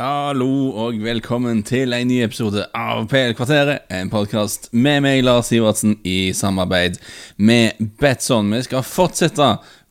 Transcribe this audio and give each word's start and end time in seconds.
Hallo 0.00 0.70
og 0.80 0.94
velkommen 1.04 1.58
til 1.68 1.92
en 1.92 2.08
ny 2.08 2.22
episode 2.24 2.62
av 2.72 3.02
PL-kvarteret. 3.10 3.82
En 3.92 4.08
podkast 4.08 4.70
med 4.72 5.02
meg, 5.04 5.18
Lars 5.26 5.50
Sivertsen, 5.50 5.98
i 6.08 6.30
samarbeid 6.32 6.94
med 7.36 7.76
Betson. 8.00 8.48
Vi 8.54 8.62
skal 8.64 8.86
fortsette 8.86 9.48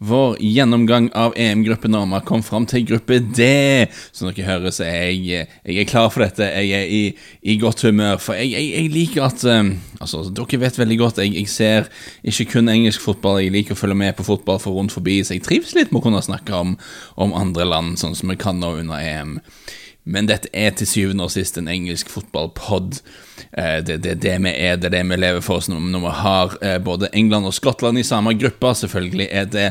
vår 0.09 0.39
gjennomgang 0.41 1.11
av 1.13 1.35
EM-gruppen 1.37 1.93
og 1.99 2.07
vi 2.07 2.15
har 2.15 2.23
kommet 2.25 2.47
fram 2.47 2.65
til 2.71 2.87
gruppe 2.89 3.19
D. 3.21 3.51
Som 4.09 4.31
dere 4.31 4.47
hører, 4.47 4.73
så 4.73 4.87
er 4.87 5.11
jeg, 5.11 5.45
jeg 5.61 5.77
er 5.83 5.91
klar 5.91 6.09
for 6.09 6.25
dette. 6.25 6.47
Jeg 6.57 6.73
er 6.73 6.89
i, 6.89 7.03
i 7.45 7.59
godt 7.61 7.85
humør. 7.85 8.17
For 8.17 8.39
jeg, 8.39 8.49
jeg, 8.55 8.71
jeg 8.79 8.93
liker 8.95 9.27
at 9.27 9.45
um, 9.45 9.75
Altså, 9.99 10.23
dere 10.33 10.61
vet 10.63 10.79
veldig 10.79 10.97
godt 11.03 11.21
jeg, 11.21 11.35
jeg 11.35 11.51
ser 11.51 11.91
ikke 12.23 12.55
kun 12.55 12.73
engelsk 12.73 13.05
fotball. 13.05 13.43
Jeg 13.43 13.53
liker 13.53 13.77
å 13.77 13.81
følge 13.83 13.99
med 14.01 14.17
på 14.17 14.25
fotball 14.25 14.57
for 14.63 14.73
rundt 14.73 14.95
forbi, 14.95 15.19
så 15.21 15.37
jeg 15.37 15.45
trives 15.45 15.75
litt 15.77 15.93
med 15.93 16.01
å 16.01 16.07
kunne 16.07 16.23
snakke 16.25 16.55
om, 16.55 16.73
om 17.13 17.37
andre 17.37 17.69
land, 17.69 18.01
sånn 18.01 18.17
som 18.17 18.33
vi 18.33 18.39
kan 18.41 18.57
nå 18.57 18.73
under 18.79 19.05
EM. 19.05 19.37
Men 20.09 20.29
dette 20.29 20.49
er 20.53 20.73
til 20.73 20.89
syvende 20.89 21.27
og 21.27 21.33
sist 21.35 21.59
en 21.61 21.69
engelsk 21.69 22.09
fotballpod. 22.09 23.01
Eh, 23.51 23.79
det 23.85 23.99
det, 24.03 24.15
det, 24.23 24.35
vi 24.43 24.51
er, 24.53 24.77
det 24.79 24.89
er 24.89 24.95
det 24.97 25.03
vi 25.09 25.19
lever 25.19 25.43
for 25.45 25.59
oss 25.59 25.69
når, 25.71 25.99
vi 26.03 26.13
har 26.21 26.55
eh, 26.65 26.77
både 26.83 27.09
England 27.13 27.49
og 27.49 27.55
Skottland 27.55 27.99
i 27.99 28.05
samme 28.07 28.33
gruppe. 28.39 28.73
Selvfølgelig 28.75 29.27
er 29.31 29.45
det 29.49 29.67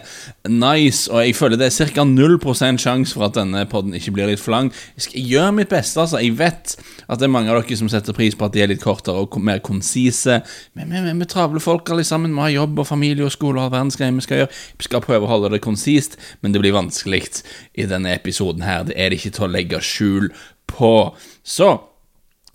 nice, 0.48 1.10
og 1.12 1.24
jeg 1.24 1.36
føler 1.36 1.60
det 1.60 1.70
er 1.70 1.90
ca. 1.92 2.04
0% 2.04 2.82
sjanse 2.82 3.14
for 3.14 3.28
at 3.28 3.36
denne 3.38 3.64
podden 3.70 3.94
ikke 3.96 4.14
blir 4.16 4.30
litt 4.30 4.42
for 4.42 4.54
lang. 4.56 4.72
Jeg 4.96 5.08
skal 5.08 5.28
gjøre 5.34 5.52
mitt 5.60 5.72
beste, 5.72 6.00
altså. 6.00 6.22
Jeg 6.22 6.38
vet 6.38 6.76
at 7.08 7.18
det 7.18 7.28
er 7.28 7.32
mange 7.32 7.52
av 7.52 7.60
dere 7.62 7.78
som 7.80 7.90
setter 7.90 8.16
pris 8.16 8.36
på 8.36 8.48
at 8.48 8.54
de 8.54 8.64
er 8.64 8.72
litt 8.72 8.84
kortere 8.84 9.22
og 9.22 9.38
mer 9.42 9.62
konsise. 9.64 10.40
Men 10.78 10.92
vi 10.92 11.14
er 11.14 11.30
travle 11.30 11.62
folk 11.62 11.90
alle 11.92 12.06
sammen. 12.06 12.34
Vi 12.34 12.44
har 12.46 12.56
jobb 12.56 12.82
og 12.84 12.90
familie 12.90 13.26
og 13.26 13.34
skole 13.34 13.60
og 13.60 13.68
all 13.68 13.74
verdens 13.76 13.98
greier 13.98 14.16
vi 14.16 14.26
skal 14.26 14.42
gjøre. 14.42 14.52
Vi 14.78 14.88
skal 14.88 15.04
prøve 15.04 15.28
å 15.28 15.32
holde 15.32 15.52
det 15.54 15.64
konsist, 15.64 16.18
men 16.40 16.54
det 16.54 16.62
blir 16.62 16.76
vanskelig 16.76 17.18
i 17.74 17.86
denne 17.88 18.12
episoden 18.14 18.62
her. 18.62 18.86
Det 18.88 18.96
er 18.96 19.10
det 19.10 19.20
ikke 19.20 19.34
til 19.36 19.48
å 19.48 19.52
legge 19.52 19.80
skjul 19.84 20.28
på. 20.70 20.92
Så 21.42 21.72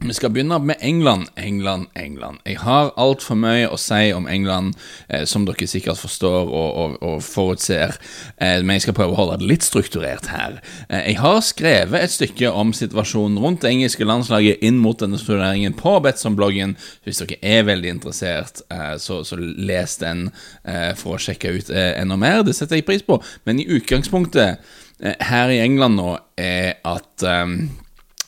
vi 0.07 0.13
skal 0.13 0.31
begynne 0.33 0.59
med 0.59 0.75
England. 0.81 1.27
England, 1.37 1.87
England. 1.95 2.39
Jeg 2.45 2.57
har 2.59 2.91
altfor 2.99 3.37
mye 3.39 3.69
å 3.71 3.77
si 3.79 4.11
om 4.13 4.27
England, 4.27 4.75
eh, 5.07 5.23
som 5.29 5.45
dere 5.47 5.67
sikkert 5.67 6.01
forstår 6.01 6.49
og, 6.49 6.69
og, 6.83 6.95
og 7.03 7.23
forutser, 7.23 7.95
eh, 8.37 8.59
men 8.63 8.75
jeg 8.75 8.87
skal 8.87 8.97
prøve 8.97 9.15
å 9.15 9.19
holde 9.21 9.39
det 9.41 9.49
litt 9.51 9.65
strukturert 9.65 10.27
her. 10.33 10.59
Eh, 10.89 11.11
jeg 11.11 11.19
har 11.21 11.39
skrevet 11.45 12.03
et 12.03 12.13
stykke 12.13 12.51
om 12.51 12.73
situasjonen 12.75 13.39
rundt 13.39 13.63
det 13.63 13.71
engelske 13.71 14.07
landslaget 14.07 14.63
inn 14.65 14.81
mot 14.83 14.99
denne 14.99 15.19
turneringen 15.21 15.75
på 15.79 15.95
Betson-bloggen. 16.03 16.75
Hvis 17.03 17.23
dere 17.23 17.39
er 17.41 17.67
veldig 17.69 17.95
interessert, 17.97 18.63
eh, 18.73 18.95
så, 18.99 19.21
så, 19.23 19.39
les 19.39 19.97
den 20.01 20.27
eh, 20.63 20.91
for 20.99 21.15
å 21.15 21.21
sjekke 21.21 21.53
ut 21.55 21.71
eh, 21.71 21.93
enda 22.01 22.17
mer. 22.19 22.43
Det 22.43 22.55
setter 22.57 22.79
jeg 22.79 22.87
pris 22.87 23.05
på. 23.05 23.19
Men 23.47 23.61
i 23.61 23.69
utgangspunktet 23.77 24.59
her 25.03 25.51
i 25.51 25.59
England 25.59 25.97
nå 25.99 26.11
er 26.39 26.77
at 26.87 27.23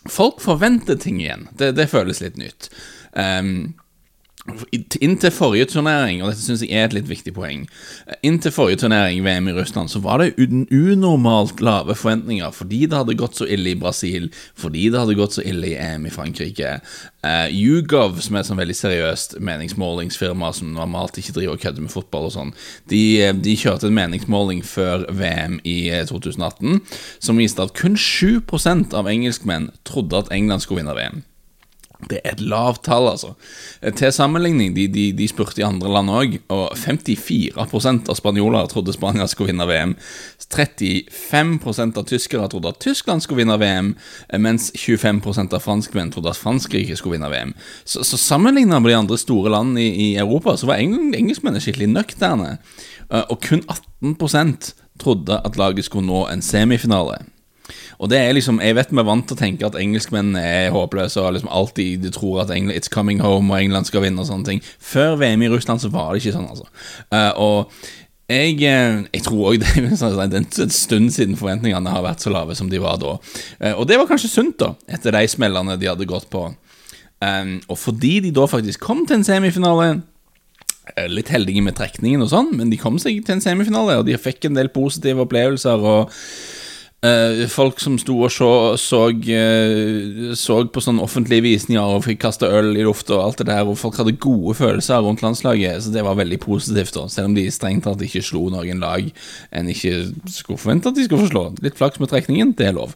folk 0.09 0.41
forventer 0.41 0.99
ting 1.01 1.21
igjen. 1.21 1.47
Det, 1.57 1.71
det 1.77 1.89
føles 1.91 2.21
litt 2.23 2.37
nytt. 2.37 2.69
Um, 3.11 3.73
Inntil 5.01 5.31
forrige 5.33 5.65
turnering, 5.65 6.19
og 6.21 6.29
dette 6.29 6.43
synes 6.43 6.61
jeg 6.61 6.77
er 6.77 6.85
et 6.85 6.93
litt 6.93 7.07
viktig 7.09 7.31
poeng 7.33 7.63
Inntil 8.21 8.53
forrige 8.53 8.83
turnering, 8.83 9.23
VM 9.25 9.49
i 9.49 9.55
Russland, 9.57 9.89
så 9.89 9.97
var 10.03 10.21
det 10.21 10.35
unormalt 10.37 11.63
lave 11.65 11.95
forventninger 11.97 12.53
fordi 12.53 12.83
det 12.85 12.99
hadde 12.99 13.17
gått 13.17 13.39
så 13.39 13.49
ille 13.49 13.73
i 13.73 13.79
Brasil, 13.79 14.29
fordi 14.53 14.85
det 14.93 15.01
hadde 15.01 15.17
gått 15.17 15.39
så 15.39 15.45
ille 15.49 15.71
i 15.71 15.75
EM 15.81 16.05
i 16.05 16.13
Frankrike. 16.13 16.77
Uh, 17.25 17.49
YouGov, 17.49 18.21
som 18.21 18.37
er 18.37 18.43
et 18.43 18.51
sånn 18.51 18.61
veldig 18.61 18.77
seriøst 18.77 19.37
meningsmålingsfirma 19.41 20.53
som 20.53 20.75
normalt 20.77 21.17
ikke 21.17 21.39
driver 21.39 21.57
og 21.57 21.65
kødder 21.65 21.87
med 21.87 21.95
fotball 21.95 22.29
og 22.29 22.35
sånn, 22.37 22.55
de, 22.93 23.03
de, 23.41 23.57
kjørte 23.57 23.89
en 23.89 23.97
meningsmåling 23.97 24.61
før 24.61 25.07
VM 25.09 25.57
i 25.65 25.79
2018 26.05 26.75
eh, 26.75 26.97
som 27.17 27.41
viste 27.41 27.65
at 27.65 27.73
kun 27.73 27.97
7 27.97 28.45
av 28.93 29.09
engelskmenn 29.09 29.71
trodde 29.89 30.21
at 30.21 30.29
England 30.35 30.61
skulle 30.61 30.83
vinne 30.83 30.93
VM. 31.01 31.25
Det 32.09 32.19
er 32.23 32.35
et 32.35 32.41
lavt 32.43 32.83
tall, 32.83 33.07
altså. 33.07 33.31
Til 33.95 34.11
sammenligning, 34.13 34.73
de, 34.75 34.87
de, 34.91 35.05
de 35.15 35.27
spurte 35.31 35.61
i 35.61 35.65
andre 35.65 35.89
land 35.89 36.11
òg, 36.11 36.33
og 36.51 36.75
54% 36.77 38.11
av 38.11 38.17
spanjoler 38.19 38.67
trodde 38.71 38.93
Spania 38.93 39.27
skulle 39.31 39.53
vinne 39.53 39.67
VM. 39.69 39.95
35 40.43 41.55
av 41.95 42.03
tyskere 42.09 42.49
trodde 42.51 42.73
at 42.73 42.81
Tyskland 42.83 43.23
skulle 43.23 43.43
vinne 43.43 43.57
VM, 43.61 43.93
mens 44.43 44.71
25% 44.75 45.55
av 45.55 45.63
franskmenn 45.63 46.11
trodde 46.11 46.33
at 46.33 46.39
Frankrike 46.39 46.97
skulle 46.99 47.15
vinne 47.15 47.31
VM. 47.31 47.55
Så, 47.85 48.03
så 48.03 48.19
sammenlignet 48.19 48.81
med 48.81 48.91
de 48.91 48.99
andre 48.99 49.19
store 49.21 49.53
landene 49.55 49.85
i, 49.85 50.09
i 50.09 50.09
Europa, 50.19 50.57
så 50.59 50.69
var 50.69 50.83
engl 50.83 51.15
engelskmennene 51.15 51.63
skikkelig 51.63 51.93
nøkterne. 51.93 52.57
Og 53.29 53.39
kun 53.45 53.63
18% 54.03 54.73
trodde 54.99 55.39
at 55.45 55.57
laget 55.57 55.87
skulle 55.87 56.07
nå 56.07 56.25
en 56.27 56.43
semifinale. 56.43 57.23
Og 57.99 58.09
det 58.11 58.19
er 58.19 58.33
liksom, 58.35 58.59
Jeg 58.63 58.75
vet 58.75 58.91
vi 58.91 59.01
er 59.01 59.07
vant 59.07 59.27
til 59.27 59.37
å 59.37 59.39
tenke 59.39 59.67
at 59.67 59.77
engelskmenn 59.79 60.35
er 60.39 60.73
håpløse 60.75 61.21
og 61.21 61.35
liksom 61.35 61.51
alltid 61.51 62.05
de 62.05 62.11
tror 62.13 62.43
at 62.43 62.53
England, 62.53 62.77
it's 62.77 62.91
coming 62.91 63.21
home 63.23 63.53
og 63.53 63.59
England 63.59 63.89
skal 63.89 64.03
vinne 64.05 64.21
og 64.21 64.29
sånne 64.29 64.49
ting. 64.49 64.63
Før 64.79 65.15
VM 65.21 65.45
i 65.45 65.51
Russland 65.51 65.83
så 65.83 65.91
var 65.93 66.11
det 66.11 66.23
ikke 66.23 66.35
sånn, 66.35 66.49
altså. 66.51 66.67
Uh, 67.13 67.31
og 67.41 67.77
jeg, 68.25 68.57
eh, 68.65 69.03
jeg, 69.13 69.21
tror 69.21 69.51
òg 69.51 69.59
det 69.61 69.69
er 69.77 70.37
en 70.39 70.73
stund 70.73 71.11
siden 71.13 71.37
forventningene 71.37 71.93
har 71.93 72.01
vært 72.01 72.25
så 72.25 72.33
lave 72.33 72.55
som 72.57 72.71
de 72.71 72.81
var 72.81 72.97
da. 73.01 73.15
Uh, 73.61 73.73
og 73.75 73.85
det 73.89 73.99
var 74.01 74.09
kanskje 74.09 74.33
sunt, 74.33 74.57
da, 74.61 74.73
etter 74.89 75.15
de 75.15 75.27
smellene 75.29 75.77
de 75.79 75.91
hadde 75.91 76.09
gått 76.09 76.29
på. 76.33 76.49
Og 77.25 77.77
fordi 77.79 78.19
de 78.21 78.29
da 78.35 78.43
faktisk 78.45 78.83
kom 78.85 78.99
til 79.07 79.15
en 79.17 79.23
semifinale 79.25 80.03
Litt 81.09 81.31
heldige 81.33 81.63
med 81.65 81.73
trekningen 81.73 82.21
og 82.21 82.27
sånn, 82.29 82.51
men 82.59 82.69
de 82.69 82.77
kom 82.77 82.99
seg 83.01 83.23
til 83.25 83.33
en 83.33 83.41
semifinale, 83.41 83.95
og 83.97 84.03
de 84.05 84.13
fikk 84.21 84.45
en 84.45 84.59
del 84.59 84.67
positive 84.69 85.23
opplevelser. 85.23 85.81
og 85.81 86.11
Uh, 87.05 87.43
folk 87.51 87.77
som 87.83 87.97
sto 88.01 88.15
og 88.23 88.31
så, 88.33 88.47
så, 88.81 89.01
uh, 89.13 90.31
så 90.39 90.55
på 90.71 90.81
sånne 90.81 91.03
offentlige 91.05 91.43
visninger 91.45 91.97
og 91.97 92.05
fikk 92.07 92.23
kaste 92.23 92.49
øl 92.49 92.71
i 92.73 92.85
lufta 92.87 93.17
og 93.17 93.25
alt 93.25 93.43
det 93.43 93.49
der, 93.51 93.67
og 93.67 93.77
folk 93.77 93.99
hadde 93.99 94.15
gode 94.23 94.55
følelser 94.57 95.03
rundt 95.05 95.21
landslaget, 95.21 95.83
så 95.85 95.93
det 95.93 96.05
var 96.07 96.17
veldig 96.17 96.39
positivt, 96.41 96.95
da. 96.95 97.05
Selv 97.11 97.29
om 97.29 97.37
de 97.37 97.45
strengt 97.53 97.85
tatt 97.85 98.01
ikke 98.01 98.23
slo 98.25 98.47
noen 98.53 98.81
lag 98.81 99.11
en 99.51 99.69
ikke 99.69 99.93
skulle 100.31 100.61
forvente 100.61 100.89
at 100.89 100.97
de 100.97 101.05
skulle 101.05 101.27
få 101.27 101.33
slå. 101.35 101.45
Litt 101.65 101.77
flaks 101.77 102.01
med 102.01 102.09
trekningen, 102.09 102.55
det 102.57 102.71
er 102.71 102.77
lov. 102.79 102.95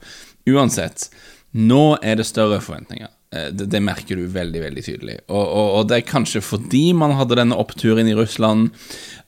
Uansett, 0.49 1.09
nå 1.53 1.99
er 2.01 2.17
det 2.17 2.29
større 2.31 2.63
forventninger. 2.65 3.11
Uh, 3.35 3.51
det, 3.53 3.67
det, 3.69 3.83
merker 3.85 4.17
du 4.17 4.25
veldig, 4.33 4.63
veldig 4.63 4.85
tydelig. 4.87 5.19
Og, 5.27 5.43
og, 5.43 5.67
og 5.75 5.91
det 5.91 5.99
er 5.99 6.09
kanskje 6.09 6.41
fordi 6.41 6.87
man 6.97 7.13
hadde 7.19 7.37
denne 7.43 7.59
oppturen 7.61 8.09
i 8.09 8.17
Russland. 8.17 8.71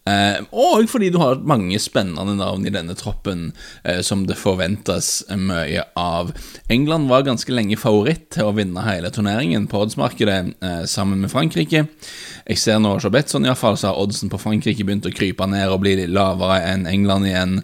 Eh, 0.10 0.40
og 0.50 0.88
fordi 0.90 1.12
du 1.14 1.20
har 1.22 1.44
mange 1.46 1.78
spennende 1.78 2.34
navn 2.40 2.64
i 2.66 2.74
denne 2.74 2.96
troppen 2.98 3.52
eh, 3.86 4.00
som 4.02 4.24
det 4.26 4.40
forventes 4.40 5.22
mye 5.38 5.84
av. 6.00 6.32
England 6.74 7.12
var 7.12 7.28
ganske 7.28 7.54
lenge 7.54 7.78
favoritt 7.78 8.32
til 8.34 8.50
å 8.50 8.56
vinne 8.58 8.82
hele 8.88 9.12
turneringen 9.14 9.68
på 9.70 9.84
oddsmarkedet 9.86 10.40
eh, 10.58 10.82
sammen 10.90 11.22
med 11.22 11.34
Frankrike. 11.34 11.86
Jeg 12.50 12.58
ser 12.58 12.82
nå 12.82 12.96
hos 12.96 13.06
Betson 13.14 13.46
iallfall, 13.46 13.78
så 13.78 13.92
har 13.92 14.02
oddsen 14.02 14.32
på 14.34 14.42
Frankrike 14.42 14.88
begynt 14.88 15.06
å 15.06 15.14
krype 15.14 15.46
ned 15.50 15.70
og 15.70 15.84
bli 15.86 15.94
lavere 16.10 16.58
enn 16.72 16.88
England 16.90 17.30
igjen, 17.30 17.56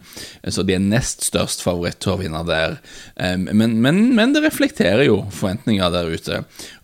så 0.45 0.61
de 0.63 0.77
er 0.77 0.83
nest 0.83 1.25
størst 1.25 1.65
favoritt 1.65 1.97
til 2.03 2.13
å 2.13 2.19
vinne 2.21 2.43
der. 2.45 2.77
Men, 3.17 3.79
men, 3.81 4.03
men 4.15 4.35
det 4.35 4.43
reflekterer 4.45 5.07
jo 5.07 5.23
forventninger 5.33 5.91
der 5.91 6.11
ute. 6.13 6.43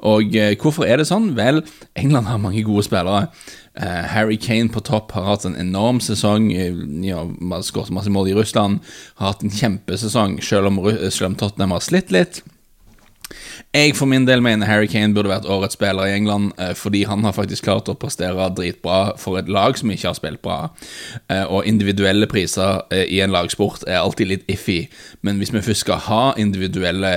Og 0.09 0.33
hvorfor 0.59 0.89
er 0.89 0.99
det 0.99 1.07
sånn? 1.07 1.35
Vel, 1.37 1.61
England 1.99 2.31
har 2.31 2.41
mange 2.41 2.65
gode 2.65 2.87
spillere. 2.87 3.27
Uh, 3.73 4.05
Harry 4.05 4.37
Kane 4.37 4.69
på 4.69 4.83
topp 4.85 5.15
har 5.17 5.25
hatt 5.25 5.47
en 5.49 5.57
enorm 5.57 6.01
sesong. 6.03 6.51
Ja, 7.05 7.23
Skåret 7.65 7.93
masse 7.93 8.13
mål 8.13 8.29
i 8.29 8.35
Russland. 8.37 8.83
Har 9.17 9.33
hatt 9.33 9.43
en 9.43 9.53
kjempesesong, 9.53 10.37
selv 10.45 10.69
om, 10.69 10.81
selv 11.09 11.31
om 11.31 11.37
Tottenham 11.39 11.73
har 11.73 11.85
slitt 11.85 12.13
litt. 12.13 12.43
Jeg 13.73 13.95
for 13.97 14.09
min 14.09 14.27
del 14.27 14.41
mener 14.45 14.69
Harry 14.69 14.87
Kane 14.89 15.15
burde 15.15 15.31
vært 15.31 15.47
årets 15.49 15.73
spiller 15.77 16.05
i 16.09 16.13
England, 16.17 16.51
eh, 16.61 16.73
fordi 16.77 17.03
han 17.09 17.23
har 17.25 17.33
faktisk 17.33 17.65
klart 17.65 17.89
å 17.89 17.95
prestere 17.97 18.49
dritbra 18.53 19.17
for 19.17 19.39
et 19.39 19.49
lag 19.49 19.77
som 19.77 19.89
ikke 19.89 20.09
har 20.11 20.17
spilt 20.17 20.41
bra. 20.45 20.69
Eh, 21.29 21.43
og 21.43 21.65
individuelle 21.69 22.27
priser 22.29 22.83
eh, 22.93 23.07
i 23.09 23.21
en 23.25 23.33
lagsport 23.33 23.85
er 23.87 23.99
alltid 24.01 24.29
litt 24.29 24.45
iffy, 24.51 24.87
men 25.25 25.41
hvis 25.41 25.53
vi 25.55 25.63
først 25.65 25.85
skal 25.85 26.01
ha 26.05 26.21
individuelle 26.37 27.13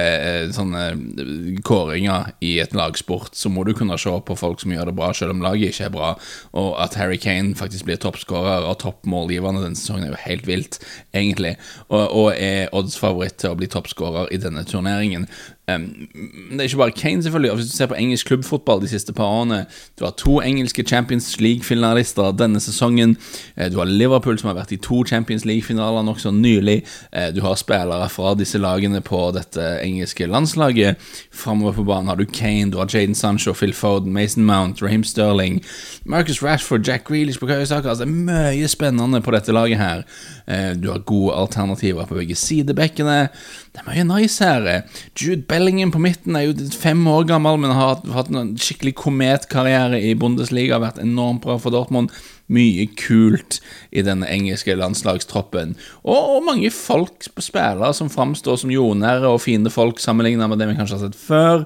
sånne 0.56 1.60
kåringer 1.66 2.32
i 2.40 2.56
et 2.62 2.74
lagsport, 2.76 3.34
så 3.36 3.52
må 3.52 3.66
du 3.66 3.74
kunne 3.76 3.98
se 4.00 4.12
på 4.26 4.38
folk 4.38 4.62
som 4.62 4.72
gjør 4.72 4.90
det 4.90 4.96
bra, 4.96 5.12
selv 5.12 5.34
om 5.36 5.44
laget 5.44 5.74
ikke 5.74 5.88
er 5.90 5.94
bra. 5.94 6.12
Og 6.56 6.72
at 6.82 6.96
Harry 6.96 7.18
Kane 7.20 7.56
faktisk 7.58 7.86
blir 7.88 8.00
toppskårer 8.00 8.66
og 8.66 8.78
toppmålgivende 8.82 9.64
denne 9.64 9.78
sesongen, 9.78 10.08
er 10.08 10.14
jo 10.14 10.24
helt 10.24 10.48
vilt, 10.48 10.80
egentlig, 11.12 11.56
og, 11.88 12.32
er 12.36 12.72
oddsfavoritt 12.76 13.38
til 13.40 13.52
å 13.52 13.58
bli 13.58 13.68
toppskårer 13.70 14.32
i 14.34 14.40
denne 14.40 14.64
turneringen. 14.68 15.28
Det 15.66 16.60
er 16.60 16.62
ikke 16.62 16.76
bare 16.76 16.90
Kane, 16.94 17.22
selvfølgelig. 17.22 17.54
Hvis 17.54 17.66
du 17.66 17.76
ser 17.76 17.86
på 17.90 17.94
engelsk 17.98 18.26
klubbfotball 18.26 18.80
de 18.80 18.88
siste 18.88 19.12
par 19.12 19.24
årene 19.24 19.64
Du 19.98 20.04
har 20.04 20.12
to 20.14 20.40
engelske 20.40 20.82
Champions 20.86 21.40
League-finalister 21.40 22.30
denne 22.38 22.60
sesongen. 22.60 23.16
Eh, 23.56 23.70
du 23.72 23.78
har 23.78 23.84
Liverpool, 23.84 24.38
som 24.38 24.46
har 24.52 24.54
vært 24.60 24.72
i 24.72 24.76
to 24.76 25.02
Champions 25.04 25.44
League-finaler 25.44 26.06
nokså 26.06 26.30
nylig. 26.30 26.84
Eh, 27.12 27.32
du 27.34 27.40
har 27.42 27.58
spillere 27.58 28.08
fra 28.08 28.34
disse 28.38 28.58
lagene 28.58 29.00
på 29.00 29.32
dette 29.34 29.64
engelske 29.82 30.28
landslaget. 30.30 31.02
Framover 31.34 31.72
på 31.72 31.84
banen 31.84 32.08
har 32.08 32.16
du 32.16 32.24
Kane, 32.26 32.70
du 32.70 32.78
har 32.78 32.86
Jaden 32.86 33.14
Sancho, 33.14 33.52
Phil 33.52 33.74
Foden, 33.74 34.12
Mason 34.12 34.44
Mount, 34.44 34.82
Raheem 34.82 35.02
Sterling, 35.04 35.64
Marcus 36.04 36.42
Rashford, 36.42 36.86
Jack 36.86 37.08
Grealish 37.08 37.40
på 37.40 37.46
Køyesaker. 37.46 37.88
Altså, 37.88 38.04
det 38.04 38.12
er 38.12 38.52
mye 38.54 38.68
spennende 38.68 39.20
på 39.20 39.34
dette 39.34 39.52
laget 39.52 39.78
her. 39.78 40.06
Eh, 40.46 40.76
du 40.78 40.92
har 40.92 40.98
gode 40.98 41.34
alternativer 41.34 42.06
på 42.06 42.14
begge 42.14 42.38
sidebekkene. 42.38 43.28
Det 43.74 43.82
er 43.82 43.90
mye 43.90 44.06
nice 44.20 44.44
her. 44.44 44.82
Jude 45.18 45.42
Bellingham 45.56 45.92
på 45.94 46.00
midten 46.02 46.36
er 46.36 46.50
jo 46.50 46.70
fem 46.76 47.00
år 47.08 47.24
gammel, 47.30 47.56
men 47.62 47.72
har 47.72 48.02
hatt 48.12 48.28
en 48.28 48.54
skikkelig 48.60 48.92
kometkarriere 49.00 50.02
i 50.04 50.12
Bundesliga. 50.18 50.80
Vært 50.82 51.00
enormt 51.00 51.46
bra 51.46 51.56
for 51.62 51.72
Dortmund. 51.72 52.12
Mye 52.52 52.84
kult 53.00 53.62
i 53.88 54.04
den 54.04 54.20
engelske 54.26 54.76
landslagstroppen. 54.76 55.72
Og, 56.04 56.18
og 56.36 56.44
mange 56.44 56.68
folk 56.74 57.24
spillere 57.40 57.94
som 57.96 58.12
framstår 58.12 58.60
som 58.60 58.74
jordnære 58.74 59.30
og 59.32 59.40
fine 59.46 59.72
folk 59.72 60.02
sammenlignet 60.02 60.52
med 60.52 60.60
det 60.60 60.68
vi 60.68 60.76
kanskje 60.76 60.98
har 60.98 61.06
sett 61.06 61.16
før. 61.16 61.64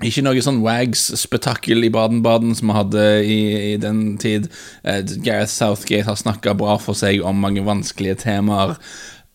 Ikke 0.00 0.24
noe 0.24 0.42
sånn 0.42 0.62
Wags-spetakkel 0.64 1.84
i 1.84 1.92
Baden-Baden 1.92 2.56
som 2.58 2.72
vi 2.72 2.78
hadde 2.78 3.06
i, 3.22 3.40
i, 3.70 3.72
den 3.80 4.16
tid. 4.20 4.48
Uh, 4.82 5.04
Gareth 5.22 5.52
Southgate 5.52 6.08
har 6.08 6.18
snakka 6.18 6.56
bra 6.58 6.78
for 6.80 6.98
seg 6.98 7.22
om 7.22 7.38
mange 7.44 7.62
vanskelige 7.66 8.18
temaer. 8.24 8.74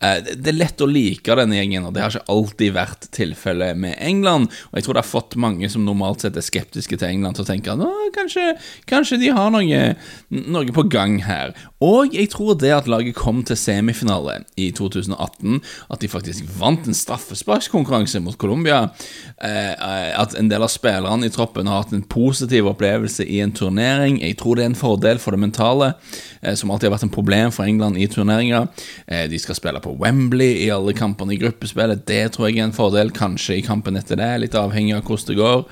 Eh, 0.05 0.21
det 0.35 0.51
er 0.51 0.57
lett 0.57 0.81
å 0.83 0.87
like 0.89 1.37
denne 1.39 1.57
gjengen, 1.57 1.87
og 1.87 1.95
det 1.95 2.03
har 2.03 2.13
ikke 2.13 2.31
alltid 2.31 2.75
vært 2.75 3.07
tilfellet 3.15 3.79
med 3.79 3.95
England. 4.03 4.51
Og 4.71 4.79
jeg 4.79 4.87
tror 4.87 4.97
det 4.97 5.03
har 5.03 5.09
fått 5.09 5.37
mange 5.41 5.69
som 5.71 5.85
normalt 5.87 6.25
sett 6.25 6.37
er 6.37 6.45
skeptiske 6.45 6.99
til 6.99 7.07
England, 7.07 7.37
til 7.37 7.45
å 7.45 7.49
tenke 7.49 7.73
at 7.73 8.15
kanskje, 8.15 8.45
kanskje 8.89 9.19
de 9.21 9.31
har 9.35 9.51
noe, 9.53 9.81
noe, 10.29 10.75
på 10.75 10.85
gang 10.91 11.19
her. 11.25 11.53
Og 11.83 12.15
jeg 12.15 12.31
tror 12.33 12.57
det 12.59 12.73
at 12.75 12.89
laget 12.91 13.17
kom 13.17 13.43
til 13.47 13.57
semifinale 13.59 14.41
i 14.59 14.71
2018, 14.75 15.61
at 15.93 16.01
de 16.01 16.11
faktisk 16.11 16.49
vant 16.59 16.87
en 16.87 16.97
straffesparkskonkurranse 16.97 18.21
mot 18.23 18.37
Colombia, 18.41 18.89
eh, 19.37 19.73
at 20.15 20.35
en 20.37 20.51
del 20.51 20.65
av 20.65 20.73
spillerne 20.73 21.27
i 21.27 21.33
troppen 21.33 21.69
har 21.69 21.83
hatt 21.83 21.95
en 21.95 22.05
positiv 22.09 22.69
opplevelse 22.71 23.25
i 23.25 23.41
en 23.43 23.53
turnering, 23.55 24.19
jeg 24.23 24.39
tror 24.41 24.57
det 24.57 24.65
er 24.65 24.73
en 24.73 24.79
fordel 24.79 25.21
for 25.21 25.35
det 25.35 25.43
mentale, 25.45 25.93
eh, 26.41 26.55
som 26.57 26.71
alltid 26.71 26.89
har 26.89 26.97
vært 26.97 27.07
en 27.09 27.15
problem 27.15 27.53
for 27.55 27.67
England 27.67 27.99
i 27.99 28.09
turneringer. 28.11 28.67
De 29.05 29.37
skal 29.39 29.55
spille 29.57 29.79
på 29.81 29.94
Wembley 29.99 30.65
i 30.65 30.71
alle 30.73 30.93
kampene 30.97 31.35
i 31.35 31.39
gruppespillet. 31.41 32.05
Det 32.07 32.23
tror 32.35 32.49
jeg 32.49 32.59
er 32.59 32.69
en 32.69 32.75
fordel. 32.75 33.13
Kanskje 33.15 33.59
i 33.59 33.65
kampen 33.65 33.97
etter 33.99 34.19
det, 34.19 34.31
litt 34.43 34.57
avhengig 34.59 34.97
av 34.97 35.05
hvordan 35.07 35.31
det 35.31 35.39
går. 35.39 35.65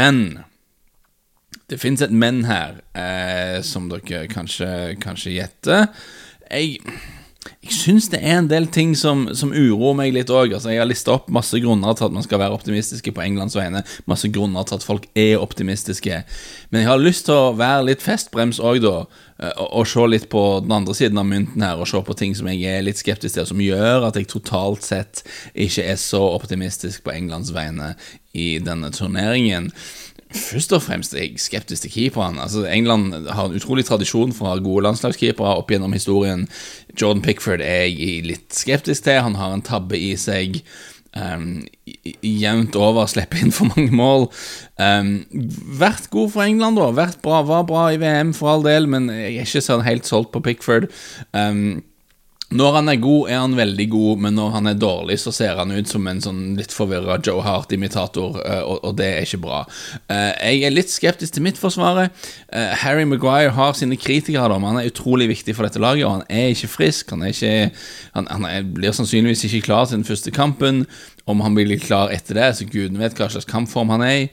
Men 0.00 0.20
det 1.70 1.78
fins 1.78 2.02
et 2.02 2.10
men 2.10 2.44
her, 2.48 2.80
eh, 2.98 3.60
som 3.62 3.88
dere 3.90 4.26
kanskje, 4.30 4.96
kanskje 5.02 5.38
gjetter. 5.38 5.88
Jeg 6.50 6.80
jeg 7.60 7.72
syns 7.72 8.08
det 8.12 8.18
er 8.20 8.38
en 8.38 8.48
del 8.50 8.66
ting 8.72 8.92
som, 8.96 9.22
som 9.36 9.52
uroer 9.52 9.94
meg 9.96 10.12
litt 10.12 10.30
òg. 10.32 10.52
Altså, 10.56 10.72
jeg 10.72 10.80
har 10.80 10.88
lista 10.88 11.14
opp 11.14 11.30
masse 11.32 11.56
grunner 11.60 11.96
til 11.96 12.08
at 12.08 12.14
man 12.16 12.24
skal 12.24 12.40
være 12.42 12.56
optimistiske 12.56 13.12
på 13.16 13.22
Englands 13.24 13.56
vegne. 13.56 13.82
Masse 14.10 14.28
grunner 14.32 14.66
til 14.68 14.76
at 14.76 14.84
folk 14.84 15.06
er 15.16 15.40
optimistiske. 15.40 16.22
Men 16.72 16.82
jeg 16.82 16.90
har 16.90 17.00
lyst 17.00 17.28
til 17.28 17.36
å 17.36 17.54
være 17.56 17.86
litt 17.88 18.04
festbrems 18.04 18.60
òg, 18.60 18.82
da. 18.84 18.94
Eh, 19.40 19.54
og, 19.56 19.68
og, 19.68 19.88
se 19.88 20.04
litt 20.10 20.28
på 20.32 20.44
den 20.64 20.74
andre 20.76 20.96
siden 20.96 21.20
av 21.20 21.28
mynten 21.28 21.64
her, 21.64 21.80
og 21.80 21.88
se 21.88 22.02
på 22.04 22.16
ting 22.18 22.36
som 22.36 22.50
jeg 22.50 22.66
er 22.68 22.84
litt 22.84 23.00
skeptisk 23.00 23.38
til, 23.38 23.48
som 23.48 23.64
gjør 23.64 24.10
at 24.10 24.18
jeg 24.18 24.28
totalt 24.30 24.84
sett 24.86 25.24
ikke 25.54 25.86
er 25.88 25.98
så 26.00 26.22
optimistisk 26.34 27.06
på 27.06 27.14
Englands 27.14 27.54
vegne 27.56 27.94
i 28.36 28.52
denne 28.62 28.92
turneringen. 28.94 29.70
Først 30.30 30.70
og 30.76 30.84
fremst 30.84 31.16
er 31.16 31.24
jeg 31.24 31.40
skeptisk 31.42 31.82
til 31.82 31.90
keeperne. 31.96 32.44
Altså, 32.44 32.62
England 32.70 33.26
har 33.34 33.48
en 33.48 33.56
utrolig 33.58 33.82
tradisjon 33.88 34.34
for 34.36 34.46
å 34.46 34.52
ha 34.52 34.62
gode 34.62 34.84
landslagskeepere 34.86 35.56
opp 35.58 35.72
gjennom 35.72 35.96
historien. 35.96 36.44
Jordan 36.94 37.24
Pickford 37.24 37.64
er 37.64 37.88
jeg 37.88 38.22
litt 38.28 38.54
skeptisk 38.54 39.08
til. 39.08 39.18
Han 39.26 39.40
har 39.40 39.56
en 39.56 39.66
tabbe 39.66 39.98
i 39.98 40.12
seg. 40.20 40.60
Um, 41.10 41.64
jevnt 42.22 42.76
over 42.78 43.08
slipper 43.10 43.40
inn 43.42 43.54
for 43.54 43.70
mange 43.72 43.90
mål. 43.94 44.28
Um, 44.78 45.12
vært 45.80 46.10
god 46.12 46.34
for 46.36 46.46
England, 46.46 46.78
da. 46.78 46.90
Vært 46.94 47.22
bra, 47.24 47.42
Var 47.46 47.66
bra 47.68 47.88
i 47.90 47.98
VM, 48.00 48.34
for 48.36 48.54
all 48.54 48.66
del, 48.66 48.86
men 48.90 49.10
jeg 49.10 49.40
er 49.40 49.48
ikke 49.48 49.64
sånn 49.66 49.86
helt 49.86 50.08
solgt 50.08 50.32
på 50.34 50.42
Pickford. 50.46 50.90
Um, 51.34 51.82
når 52.50 52.76
han 52.80 52.90
er 52.90 52.98
god, 53.02 53.28
er 53.30 53.38
han 53.44 53.56
veldig 53.58 53.86
god, 53.92 54.22
men 54.24 54.34
når 54.34 54.54
han 54.56 54.70
er 54.70 54.78
dårlig, 54.80 55.20
så 55.22 55.32
ser 55.34 55.60
han 55.60 55.70
ut 55.70 55.90
som 55.90 56.06
en 56.10 56.22
sånn 56.24 56.40
litt 56.58 56.74
forvirra 56.74 57.20
Joe 57.22 57.44
Hart-imitator, 57.46 58.40
og, 58.40 58.80
og, 58.82 58.96
det 58.98 59.06
er 59.06 59.28
ikke 59.28 59.42
bra. 59.44 59.60
Eh, 60.10 60.32
jeg 60.56 60.66
er 60.66 60.74
litt 60.74 60.90
skeptisk 60.90 61.36
til 61.36 61.46
mitt 61.46 61.60
forsvaret. 61.60 62.10
Harry 62.82 63.06
Maguire 63.06 63.54
har 63.54 63.78
sine 63.78 63.98
kritikere, 64.00 64.58
men 64.58 64.72
han 64.72 64.82
er 64.82 64.90
utrolig 64.90 65.30
viktig 65.30 65.54
for 65.54 65.68
dette 65.68 65.82
laget, 65.82 66.08
og 66.08 66.18
han 66.18 66.26
er 66.26 66.50
ikke 66.50 66.72
frisk. 66.72 67.14
Han, 67.14 67.22
er 67.22 67.36
ikke, 67.36 67.70
han, 68.16 68.30
han 68.34 68.74
blir 68.74 68.98
sannsynligvis 68.98 69.46
ikke 69.46 69.68
klar 69.70 69.86
til 69.86 70.00
den 70.00 70.08
første 70.08 70.34
kampen. 70.34 70.84
Om 71.30 71.44
han 71.44 71.56
blir 71.56 71.68
litt 71.70 71.84
klar 71.86 72.10
etter 72.12 72.38
det, 72.38 72.48
så 72.58 72.66
guden 72.68 72.98
vet 73.00 73.16
hva 73.18 73.28
slags 73.30 73.48
kampform 73.48 73.92
han 73.94 74.04
er 74.04 74.16
i. 74.18 74.24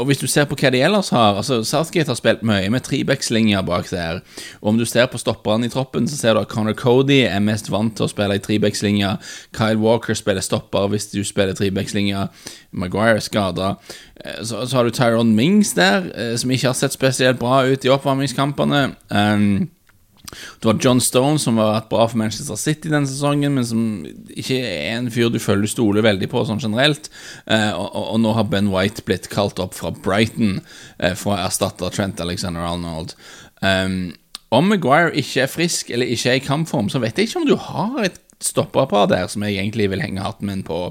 Og 0.00 0.08
hvis 0.08 0.22
du 0.22 0.26
ser 0.30 0.48
på 0.48 0.56
hva 0.58 0.72
de 0.72 0.80
ellers 0.82 1.12
har 1.14 1.36
altså 1.38 1.60
Southgate 1.66 2.10
har 2.10 2.18
spilt 2.18 2.44
mye 2.46 2.70
med 2.72 2.84
trebackslinjer 2.86 3.64
bak 3.66 3.90
der. 3.92 4.22
Og 4.62 4.72
om 4.72 4.80
du 4.80 4.86
ser 4.88 5.08
på 5.12 5.20
stopperne 5.20 5.68
i 5.68 5.72
troppen, 5.72 6.08
så 6.08 6.18
ser 6.18 6.34
du 6.34 6.42
at 6.42 6.50
Conor 6.52 6.76
Cody 6.78 7.22
er 7.28 7.44
mest 7.44 7.70
vant 7.72 7.94
til 7.96 8.08
å 8.08 8.10
spille 8.10 8.38
i 8.38 8.42
trebackslinja. 8.42 9.16
Kyle 9.56 9.80
Walker 9.82 10.16
spiller 10.18 10.44
stopper 10.44 10.90
hvis 10.92 11.10
du 11.12 11.22
spiller 11.26 11.56
trebackslinja. 11.56 12.26
Maguire 12.76 13.20
er 13.20 13.24
skada. 13.24 13.76
Eh, 14.24 14.42
så, 14.42 14.66
så, 14.66 14.76
har 14.76 14.84
du 14.84 14.94
Tyrone 14.94 15.36
Mings 15.36 15.74
der, 15.76 16.10
eh, 16.16 16.34
som 16.40 16.50
ikke 16.50 16.72
har 16.72 16.78
sett 16.78 16.96
spesielt 16.96 17.40
bra 17.40 17.62
ut 17.66 17.84
i 17.84 17.92
oppvarmingskampene. 17.92 18.88
Um, 19.10 19.68
du 20.60 20.68
har 20.70 20.80
John 20.82 21.00
Stone, 21.02 21.38
som 21.42 21.60
har 21.60 21.72
vært 21.72 21.88
bra 21.92 22.06
for 22.10 22.20
Manchester 22.20 22.58
City 22.60 22.92
denne 22.92 23.08
sesongen, 23.10 23.56
men 23.56 23.66
som 23.66 23.82
ikke 24.34 24.58
er 24.60 24.96
en 24.96 25.10
fyr 25.12 25.32
du 25.32 25.40
føler 25.42 25.66
du 25.66 25.72
stoler 25.72 26.06
veldig 26.06 26.28
på 26.32 26.44
sånn 26.48 26.62
generelt. 26.62 27.10
Eh, 27.46 27.72
og, 27.72 27.88
og, 28.02 28.20
nå 28.22 28.34
har 28.36 28.50
Ben 28.52 28.70
White 28.72 29.06
blitt 29.06 29.30
kalt 29.32 29.62
opp 29.62 29.76
fra 29.78 29.94
Brighton 29.94 30.60
eh, 30.98 31.16
for 31.18 31.34
å 31.34 31.40
erstatte 31.46 31.90
Trent 31.94 32.22
Alexander 32.24 32.66
Arnold. 32.66 33.16
Um, 33.62 34.14
om 34.54 34.68
Maguire 34.70 35.14
ikke 35.18 35.42
er 35.42 35.50
frisk 35.50 35.90
eller 35.90 36.08
ikke 36.12 36.30
er 36.30 36.38
i 36.38 36.44
kampform, 36.44 36.90
så 36.92 37.00
vet 37.02 37.18
jeg 37.18 37.28
ikke 37.28 37.42
om 37.42 37.48
du 37.48 37.56
har 37.58 38.04
et 38.06 38.20
stopperpar 38.42 39.08
der 39.08 39.26
som 39.32 39.44
jeg 39.46 39.56
egentlig 39.56 39.88
vil 39.92 40.02
henge 40.04 40.24
hatten 40.24 40.50
min 40.50 40.64
på. 40.66 40.90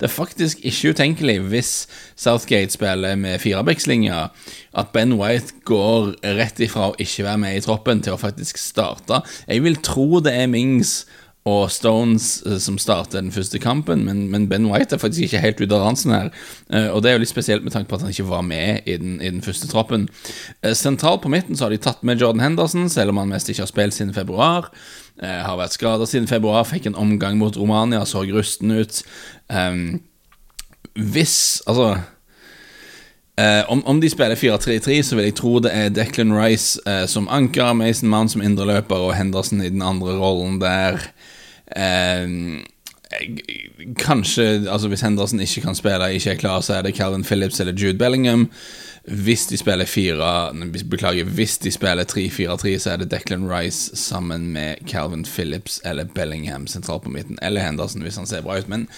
Det 0.00 0.08
er 0.08 0.12
faktisk 0.12 0.62
ikke 0.64 0.94
utenkelig, 0.94 1.36
hvis 1.50 1.72
Southgate 2.16 2.72
spiller 2.72 3.18
med 3.20 3.40
firebackslinja, 3.42 4.28
at 4.76 4.92
Ben 4.94 5.16
White 5.20 5.60
går 5.68 6.14
rett 6.38 6.60
ifra 6.64 6.90
å 6.90 6.96
ikke 7.02 7.26
være 7.28 7.42
med 7.44 7.58
i 7.58 7.64
troppen 7.64 8.02
til 8.04 8.16
å 8.16 8.20
faktisk 8.20 8.60
starte. 8.60 9.22
Jeg 9.48 9.64
vil 9.66 9.78
tro 9.84 10.22
det 10.24 10.34
er 10.36 10.50
Mings 10.52 11.02
og 11.46 11.70
Stones 11.70 12.40
eh, 12.46 12.58
som 12.62 12.78
starter 12.78 13.20
den 13.20 13.32
første 13.34 13.60
kampen, 13.62 14.02
men, 14.06 14.24
men, 14.32 14.48
Ben 14.50 14.66
White 14.66 14.96
er 14.96 15.02
faktisk 15.02 15.28
ikke 15.28 15.42
helt 15.44 15.60
ute 15.62 15.76
av 15.76 15.84
dansen 15.86 16.14
her. 16.14 16.32
Uh, 16.72 16.88
og 16.90 17.02
det 17.02 17.10
er 17.10 17.16
jo 17.16 17.22
litt 17.22 17.30
spesielt 17.30 17.64
med 17.64 17.74
tanke 17.74 17.90
på 17.90 17.98
at 17.98 18.06
han 18.06 18.14
ikke 18.14 18.26
var 18.26 18.42
med 18.46 18.86
i 18.86 18.96
den, 18.98 19.20
i 19.20 19.30
den 19.30 19.44
første 19.46 19.70
troppen. 19.70 20.08
Uh, 20.64 20.74
sentralt 20.74 21.22
på 21.22 21.30
midten 21.30 21.58
så 21.58 21.66
har 21.66 21.74
de 21.74 21.80
tatt 21.82 22.02
med 22.06 22.22
Jordan 22.22 22.42
Henderson, 22.42 22.90
selv 22.90 23.14
om 23.14 23.22
han 23.22 23.30
mest 23.30 23.50
ikke 23.52 23.62
har 23.62 23.70
spilt 23.70 23.94
siden 23.96 24.14
februar. 24.16 24.72
Har 25.16 25.56
vært 25.56 25.72
skada 25.72 26.04
siden 26.04 26.26
februar, 26.28 26.66
fikk 26.68 26.90
en 26.90 26.98
omgang 27.00 27.38
mot 27.40 27.54
Romania, 27.56 28.02
så 28.04 28.20
rusten 28.28 28.74
ut. 28.76 28.98
Um, 29.48 30.02
hvis 30.92 31.62
Altså 31.64 31.94
Uh, 33.36 33.68
om, 33.68 33.82
om, 33.84 34.00
de 34.00 34.08
spiller 34.08 34.34
4-3-3, 34.34 35.02
så 35.02 35.16
vil 35.16 35.26
jeg 35.28 35.34
tro 35.36 35.58
det 35.60 35.68
er 35.76 35.90
Declan 35.92 36.32
Rice 36.32 36.80
uh, 36.88 37.04
som 37.04 37.26
anker, 37.28 37.74
Mason 37.76 38.08
Mount 38.08 38.32
som 38.32 38.40
indreløper 38.40 38.96
og 38.96 39.12
Henderson 39.12 39.60
i 39.60 39.68
den 39.68 39.84
andre 39.84 40.14
rollen 40.16 40.56
der. 40.56 40.96
Uh, 41.74 42.62
kanskje 43.98 44.66
altså 44.70 44.88
Hvis 44.88 45.00
Henderson 45.00 45.40
ikke 45.40 45.60
kan 45.60 45.74
spille, 45.74 46.14
ikke 46.14 46.30
er 46.30 46.40
klar, 46.40 46.60
så 46.60 46.74
er 46.74 46.82
det 46.82 46.96
Calvin 46.96 47.24
Phillips 47.24 47.60
eller 47.60 47.72
Jude 47.72 47.98
Bellingham. 47.98 48.50
Hvis 49.06 49.46
de 49.46 49.56
spiller 49.56 49.84
fire 49.84 50.52
Beklager, 50.90 51.24
hvis 51.24 51.58
de 51.58 51.70
spiller 51.70 52.04
3-4-3, 52.04 52.78
så 52.78 52.90
er 52.90 52.96
det 52.96 53.10
Declan 53.10 53.50
Rice 53.50 53.96
sammen 53.96 54.52
med 54.52 54.74
Calvin 54.88 55.24
Phillips 55.24 55.80
eller 55.84 56.04
Bellingham 56.04 56.66
sentralt 56.66 57.02
på 57.02 57.10
midten. 57.10 57.38
Eller 57.42 57.60
Henderson, 57.60 58.02
hvis 58.02 58.16
han 58.16 58.26
ser 58.26 58.42
bra 58.42 58.58
ut. 58.58 58.68
Men 58.68 58.88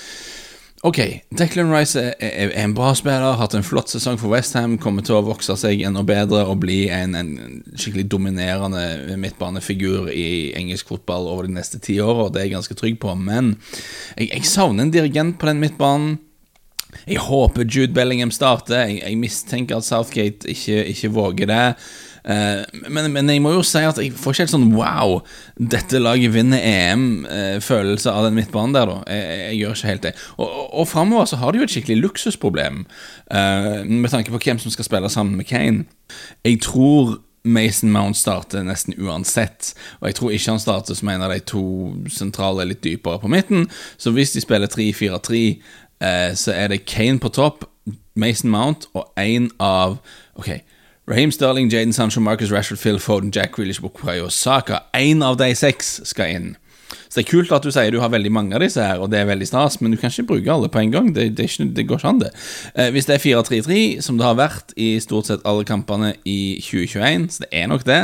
Ok, 0.87 0.99
Declan 1.35 1.73
Rice 1.75 1.99
er, 2.23 2.53
en 2.55 2.75
bra 2.75 2.93
spiller, 2.95 3.35
hatt 3.41 3.57
en 3.59 3.65
flott 3.67 3.91
sesong 3.91 4.19
for 4.21 4.31
Westham, 4.31 4.77
kommer 4.79 5.03
til 5.03 5.17
å 5.17 5.25
vokse 5.27 5.57
seg 5.59 5.83
enda 5.83 6.05
bedre 6.07 6.45
og 6.47 6.61
bli 6.63 6.85
en, 6.95 7.17
en 7.19 7.33
skikkelig 7.75 8.07
dominerende 8.13 9.17
midtbanefigur 9.19 10.07
i 10.15 10.53
engelsk 10.59 10.93
fotball 10.93 11.27
over 11.33 11.49
de 11.49 11.57
neste 11.57 11.83
ti 11.83 11.99
åra, 11.99 12.29
det 12.31 12.45
er 12.45 12.47
jeg 12.47 12.55
ganske 12.61 12.79
trygg 12.79 13.01
på, 13.03 13.17
men 13.19 13.57
jeg, 14.15 14.31
jeg 14.31 14.47
savner 14.47 14.87
en 14.87 14.95
dirigent 14.95 15.41
på 15.41 15.51
den 15.51 15.63
midtbanen. 15.65 16.19
Jeg 17.09 17.21
håper 17.27 17.67
Jude 17.69 17.93
Bellingham 17.93 18.31
starter. 18.33 18.87
Jeg, 18.87 19.03
jeg 19.03 19.19
mistenker 19.21 19.77
at 19.77 19.85
Southgate 19.85 20.49
ikke, 20.49 20.85
ikke 20.95 21.11
våger 21.13 21.51
det. 21.51 21.65
Uh, 22.29 22.65
men, 22.93 23.11
men, 23.15 23.31
jeg 23.33 23.41
må 23.41 23.55
jo 23.55 23.63
si 23.65 23.81
at 23.81 24.01
jeg 24.03 24.13
får 24.13 24.35
ikke 24.35 24.45
helt 24.45 24.53
sånn 24.53 24.73
wow, 24.75 25.19
dette 25.57 26.01
laget 26.03 26.35
vinner 26.35 26.61
EM-følelse 26.61 28.13
av 28.13 28.29
den 28.29 28.37
midtbanen 28.37 28.77
der, 28.77 28.91
da. 28.91 28.99
Jeg, 29.09 29.39
jeg 29.47 29.61
gjør 29.63 29.79
ikke 29.79 29.93
helt 29.93 30.09
det. 30.09 30.13
Og, 30.37 30.51
og, 30.69 30.85
framover 30.91 31.31
så 31.31 31.41
har 31.41 31.55
de 31.55 31.63
jo 31.63 31.69
et 31.69 31.73
skikkelig 31.73 32.03
luksusproblem, 32.03 32.85
uh, 33.33 33.81
med 33.89 34.13
tanke 34.13 34.35
på 34.35 34.43
hvem 34.45 34.61
som 34.61 34.75
skal 34.75 34.91
spille 34.91 35.13
sammen 35.13 35.41
med 35.41 35.49
Kane. 35.49 35.89
Jeg 36.45 36.61
tror 36.65 37.17
Mason 37.49 37.91
Mount 37.93 38.17
starter 38.17 38.63
nesten 38.67 38.95
uansett. 39.01 39.73
Og 40.01 40.09
jeg 40.11 40.19
tror 40.19 40.35
ikke 40.35 40.55
han 40.55 40.63
starter 40.63 40.99
som 40.99 41.09
en 41.09 41.25
av 41.25 41.33
de 41.33 41.41
to 41.49 41.65
sentrale 42.13 42.67
litt 42.69 42.83
dypere 42.85 43.21
på 43.23 43.31
midten. 43.33 43.69
Så 43.97 44.13
hvis 44.17 44.35
de 44.35 44.43
spiller 44.45 44.71
3-4-3, 44.71 45.43
eh, 46.05 46.33
så 46.35 46.55
er 46.55 46.73
det 46.73 46.85
Kane 46.87 47.23
på 47.23 47.33
topp, 47.33 47.65
Mason 48.19 48.51
Mount 48.51 48.89
og 48.99 49.07
én 49.17 49.49
av 49.63 50.01
Ok, 50.39 50.51
Raheem 51.09 51.31
Sterling, 51.33 51.71
Jaden 51.71 51.93
Sancho, 51.93 52.21
Marcus 52.21 52.51
Rashford, 52.53 52.79
Phil 52.79 52.99
Foden, 52.99 53.31
Jack 53.31 53.53
Grealish, 53.53 53.81
Bukayo 53.81 54.29
Saka. 54.29 54.83
Én 54.93 55.23
av 55.25 55.39
de 55.41 55.55
seks 55.57 56.03
skal 56.05 56.35
inn. 56.35 56.49
Så 57.09 57.17
det 57.17 57.23
er 57.23 57.31
kult 57.31 57.53
at 57.57 57.65
du 57.65 57.71
sier 57.73 57.93
du 57.93 57.97
har 58.03 58.11
veldig 58.13 58.33
mange 58.33 58.53
av 58.57 58.61
disse 58.61 58.83
her, 58.85 59.01
og 59.01 59.09
det 59.09 59.23
er 59.23 59.29
veldig 59.31 59.47
stas, 59.49 59.79
men 59.81 59.95
du 59.95 59.97
kan 59.97 60.13
ikke 60.13 60.27
bruke 60.29 60.53
alle 60.53 60.69
på 60.69 60.83
en 60.83 60.93
gang. 60.93 61.07
Det, 61.17 61.31
det, 61.39 61.47
ikke, 61.49 61.65
det 61.77 61.87
går 61.89 62.03
ikke 62.03 62.11
an, 62.11 62.21
det. 62.21 62.29
Eh, 62.75 62.91
hvis 62.93 63.09
det 63.09 63.17
er 63.17 63.25
4-3-3, 63.25 63.79
som 64.05 64.19
det 64.21 64.27
har 64.27 64.37
vært 64.37 64.75
i 64.77 64.91
stort 65.01 65.31
sett 65.31 65.47
alle 65.49 65.65
kampene 65.69 66.11
i 66.29 66.59
2021, 66.61 67.25
så 67.33 67.45
det 67.47 67.49
er 67.57 67.71
nok 67.73 67.87
det, 67.89 68.03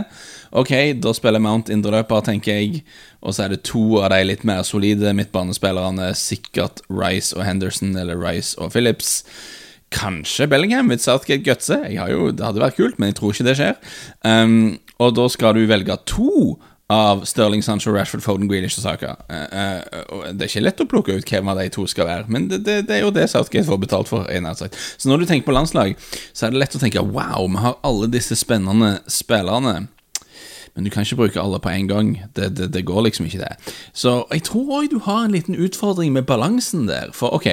ok, 0.57 0.73
da 1.05 1.13
spiller 1.13 1.45
Mount 1.45 1.73
indreløper, 1.75 2.25
tenker 2.25 2.57
jeg, 2.57 2.81
og 3.21 3.37
så 3.37 3.45
er 3.45 3.53
det 3.53 3.67
to 3.69 3.99
av 4.01 4.15
de 4.15 4.23
litt 4.25 4.49
mer 4.49 4.65
solide 4.65 5.13
midtbanespillerne, 5.13 6.09
sikkert 6.17 6.81
Rice 6.89 7.37
og 7.37 7.45
Henderson, 7.45 7.93
eller 8.01 8.17
Rice 8.17 8.57
og 8.57 8.73
Phillips. 8.73 9.19
Kanskje 9.95 10.49
Bellingham 10.51 10.91
hvis 10.91 11.07
Southgate 11.07 11.45
gutser. 11.47 11.89
Det 11.89 12.45
hadde 12.45 12.63
vært 12.63 12.79
kult, 12.79 12.99
men 12.99 13.13
jeg 13.13 13.21
tror 13.21 13.35
ikke 13.35 13.49
det 13.49 13.59
skjer. 13.61 13.75
Um, 14.27 14.79
og 14.99 15.15
da 15.19 15.29
skal 15.31 15.57
du 15.57 15.67
velge 15.71 15.97
to 16.11 16.57
av 16.93 17.23
Sterling, 17.25 17.63
Sancho, 17.65 17.95
Rashford, 17.95 18.21
Foden, 18.21 18.49
Grealish 18.51 18.77
og 18.79 18.85
Saka. 18.85 19.15
Uh, 19.31 19.47
uh, 19.55 20.27
det 20.35 20.45
er 20.45 20.51
ikke 20.51 20.65
lett 20.67 20.83
å 20.85 20.89
plukke 20.91 21.17
ut 21.17 21.31
hvem 21.31 21.49
av 21.49 21.63
de 21.63 21.71
to 21.73 21.87
skal 21.91 22.11
være, 22.11 22.29
men 22.29 22.51
det, 22.51 22.61
det, 22.67 22.77
det 22.91 22.99
er 22.99 23.07
jo 23.07 23.15
det 23.15 23.31
Southgate 23.33 23.67
får 23.71 23.81
betalt 23.87 24.11
for. 24.11 24.29
Så 24.29 25.09
når 25.09 25.25
du 25.25 25.31
tenker 25.31 25.49
på 25.49 25.57
landslag, 25.57 25.97
så 26.33 26.47
er 26.47 26.55
det 26.55 26.61
lett 26.61 26.77
å 26.77 26.83
tenke 26.83 27.07
wow, 27.07 27.49
vi 27.49 27.65
har 27.65 27.81
alle 27.87 28.11
disse 28.13 28.37
spennende 28.39 28.99
spillerne. 29.09 29.87
Men 30.75 30.85
du 30.85 30.91
kan 30.91 31.07
ikke 31.07 31.17
bruke 31.17 31.41
alle 31.41 31.61
på 31.63 31.71
en 31.71 31.89
gang. 31.89 32.09
Det, 32.35 32.73
det, 32.75 32.87
går 32.87 33.07
liksom 33.07 33.27
ikke, 33.27 33.39
det. 33.47 33.75
Så 33.95 34.25
jeg 34.33 34.43
tror 34.49 34.81
òg 34.81 34.91
du 34.91 34.99
har 35.07 35.25
en 35.25 35.35
liten 35.35 35.55
utfordring 35.55 36.13
med 36.13 36.27
balansen 36.27 36.89
der. 36.89 37.13
For 37.15 37.31
ok, 37.31 37.47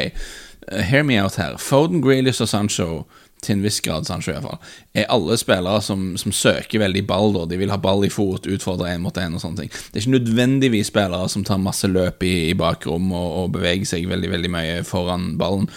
hear 0.70 1.04
me 1.04 1.20
out 1.22 1.36
her. 1.36 1.58
Foden, 1.58 2.02
Grealish 2.02 2.42
og 2.42 2.50
Sancho 2.52 3.04
til 3.42 3.58
en 3.58 3.64
viss 3.66 3.80
grad, 3.82 4.06
Sancho 4.06 4.32
iallfall, 4.34 4.60
er 4.94 5.10
alle 5.10 5.38
spillere 5.40 5.82
som, 5.82 6.12
som, 6.22 6.34
søker 6.36 6.84
veldig 6.84 7.02
ball. 7.10 7.34
da 7.34 7.48
De 7.50 7.58
vil 7.58 7.74
ha 7.74 7.80
ball 7.82 8.06
i 8.06 8.12
fot, 8.14 8.46
utfordre 8.46 8.92
én 8.94 9.02
mot 9.02 9.18
én 9.18 9.34
og 9.36 9.42
sånne 9.42 9.64
ting. 9.64 9.72
Det 9.72 9.98
er 9.98 10.04
ikke 10.04 10.20
nødvendigvis 10.20 10.92
spillere 10.94 11.30
som 11.32 11.46
tar 11.48 11.62
masse 11.62 11.90
løp 11.90 12.24
i, 12.28 12.52
i 12.52 12.56
bakrom 12.58 13.12
og, 13.12 13.30
og, 13.42 13.52
beveger 13.58 13.90
seg 13.96 14.10
veldig 14.12 14.32
veldig 14.36 14.54
mye 14.54 14.80
foran 14.88 15.34
ballen. 15.42 15.68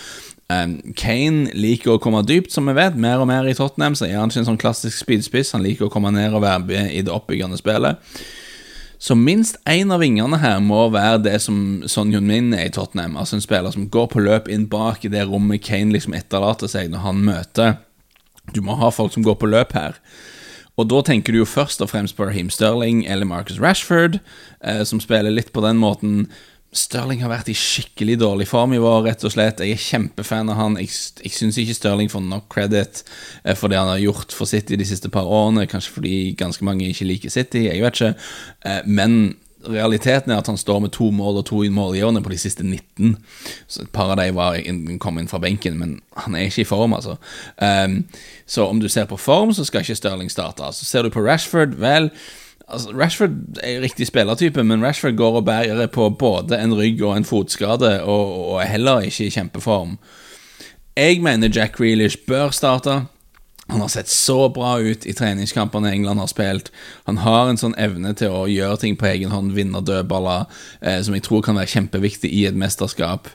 Um, 0.52 0.76
Kane 0.92 1.48
liker 1.56 1.94
å 1.94 2.00
komme 2.02 2.20
dypt, 2.28 2.52
som 2.52 2.68
vi 2.68 2.76
vet. 2.76 2.98
Mer 3.00 3.22
og 3.22 3.30
mer 3.30 3.48
i 3.48 3.56
Tottenham 3.56 3.96
så 3.96 4.10
er 4.10 4.18
han 4.20 4.28
ikke 4.28 4.44
en 4.44 4.50
sånn 4.52 4.60
klassisk 4.60 5.00
speedspiss. 5.00 5.54
Han 5.56 5.64
liker 5.64 5.88
å 5.88 5.92
komme 5.92 6.12
ned 6.12 6.36
og 6.36 6.44
være 6.44 6.66
med 6.68 6.92
i 6.92 7.00
det 7.06 7.14
oppbyggende 7.14 7.56
spillet. 7.60 8.02
Så 9.04 9.12
minst 9.14 9.58
én 9.68 9.90
av 9.92 10.00
vingene 10.00 10.38
her 10.40 10.62
må 10.64 10.86
være 10.88 11.18
det 11.26 11.34
som 11.44 11.56
Son 11.92 12.12
Min 12.24 12.54
er 12.56 12.70
i 12.70 12.72
Tottenham. 12.72 13.18
Altså 13.20 13.36
en 13.36 13.44
spiller 13.44 13.74
som 13.74 13.90
går 13.92 14.06
på 14.14 14.22
løp 14.24 14.48
inn 14.48 14.64
bak 14.70 15.04
i 15.04 15.10
det 15.12 15.26
rommet 15.28 15.60
Kane 15.66 15.92
liksom 15.92 16.16
etterlater 16.16 16.70
seg 16.72 16.88
når 16.88 17.04
han 17.04 17.20
møter. 17.26 17.74
Du 18.56 18.62
må 18.64 18.78
ha 18.80 18.88
folk 18.88 19.12
som 19.12 19.26
går 19.26 19.36
på 19.42 19.50
løp 19.52 19.76
her. 19.76 19.98
Og 20.80 20.88
da 20.88 21.02
tenker 21.04 21.34
du 21.34 21.42
jo 21.42 21.48
først 21.48 21.84
og 21.84 21.92
fremst 21.92 22.16
på 22.16 22.24
Raheem 22.24 22.48
Sterling 22.50 23.04
eller 23.04 23.28
Marcus 23.28 23.60
Rashford, 23.60 24.22
eh, 24.64 24.82
som 24.88 25.02
spiller 25.04 25.30
litt 25.30 25.52
på 25.52 25.62
den 25.62 25.76
måten. 25.78 26.24
Stirling 26.74 27.22
har 27.22 27.30
vært 27.30 27.52
i 27.52 27.54
skikkelig 27.54 28.16
dårlig 28.18 28.48
form 28.50 28.74
i 28.74 28.80
vår, 28.82 29.04
rett 29.06 29.22
og 29.26 29.32
slett. 29.34 29.62
Jeg 29.62 29.76
er 29.76 29.84
kjempefan 29.84 30.50
av 30.50 30.58
han. 30.58 30.78
Jeg, 30.82 30.90
jeg 31.22 31.34
syns 31.36 31.58
ikke 31.60 31.76
Stirling 31.78 32.10
får 32.10 32.24
nok 32.26 32.48
credit 32.50 33.04
eh, 33.44 33.54
for 33.54 33.70
det 33.70 33.78
han 33.78 33.92
har 33.92 34.02
gjort 34.02 34.34
for 34.34 34.50
City 34.50 34.78
de 34.80 34.88
siste 34.88 35.10
par 35.14 35.30
årene. 35.30 35.68
Kanskje 35.70 35.94
fordi 35.94 36.16
ganske 36.38 36.66
mange 36.66 36.88
ikke 36.90 37.06
liker 37.06 37.32
City, 37.32 37.68
jeg 37.68 37.84
vet 37.84 38.00
ikke. 38.00 38.12
Eh, 38.66 38.82
men 38.90 39.36
realiteten 39.70 40.32
er 40.32 40.42
at 40.42 40.50
han 40.50 40.58
står 40.60 40.82
med 40.84 40.92
to 40.92 41.10
mål 41.14 41.40
og 41.40 41.46
to 41.48 41.62
mål 41.72 41.96
i 41.96 42.02
årene 42.04 42.22
på 42.24 42.32
de 42.32 42.38
siste 42.38 42.64
19. 42.66 43.16
Så 43.66 43.82
Et 43.82 43.92
par 43.92 44.10
av 44.10 44.18
dem 44.18 44.98
kom 44.98 45.18
inn 45.18 45.30
fra 45.30 45.38
benken, 45.38 45.78
men 45.78 46.00
han 46.16 46.34
er 46.34 46.48
ikke 46.48 46.64
i 46.64 46.68
form, 46.68 46.92
altså. 46.92 47.16
Um, 47.56 48.04
så 48.46 48.66
om 48.68 48.80
du 48.80 48.88
ser 48.88 49.06
på 49.06 49.16
form, 49.16 49.54
så 49.54 49.64
skal 49.64 49.80
ikke 49.80 49.96
Stirling 49.96 50.30
starte. 50.30 50.72
Så 50.72 50.84
ser 50.84 51.02
du 51.02 51.10
på 51.10 51.24
Rashford, 51.24 51.78
vel 51.80 52.10
Altså, 52.68 52.90
Rashford 52.96 53.30
er 53.62 53.80
riktig 53.80 54.06
spillertype, 54.06 54.64
men 54.64 54.84
Rashford 54.84 55.16
går 55.16 55.36
og 55.36 55.44
bærer 55.44 55.86
på 55.86 56.08
både 56.10 56.58
en 56.62 56.74
rygg 56.74 57.02
og 57.02 57.16
en 57.16 57.24
fotskade, 57.24 58.02
og, 58.02 58.50
og 58.52 58.62
er 58.62 58.66
heller 58.66 59.00
ikke 59.00 59.26
i 59.26 59.30
kjempeform. 59.30 59.98
Jeg 60.96 61.20
mener 61.22 61.50
Jack 61.54 61.76
Grealish 61.76 62.16
bør 62.28 62.50
starte. 62.50 63.02
Han 63.68 63.80
har 63.80 63.88
sett 63.88 64.08
så 64.08 64.48
bra 64.52 64.76
ut 64.78 65.06
i 65.06 65.14
treningskampene 65.16 65.92
England 65.92 66.20
har 66.20 66.28
spilt. 66.28 66.70
Han 67.08 67.22
har 67.24 67.48
en 67.48 67.60
sånn 67.60 67.76
evne 67.80 68.12
til 68.18 68.34
å 68.34 68.46
gjøre 68.50 68.80
ting 68.82 68.98
på 69.00 69.08
egen 69.08 69.32
hånd, 69.32 69.54
vinne 69.56 69.80
dødballer, 69.80 70.50
eh, 70.80 71.00
som 71.02 71.16
jeg 71.16 71.24
tror 71.24 71.44
kan 71.46 71.56
være 71.56 71.72
kjempeviktig 71.72 72.32
i 72.32 72.44
et 72.50 72.58
mesterskap. 72.58 73.30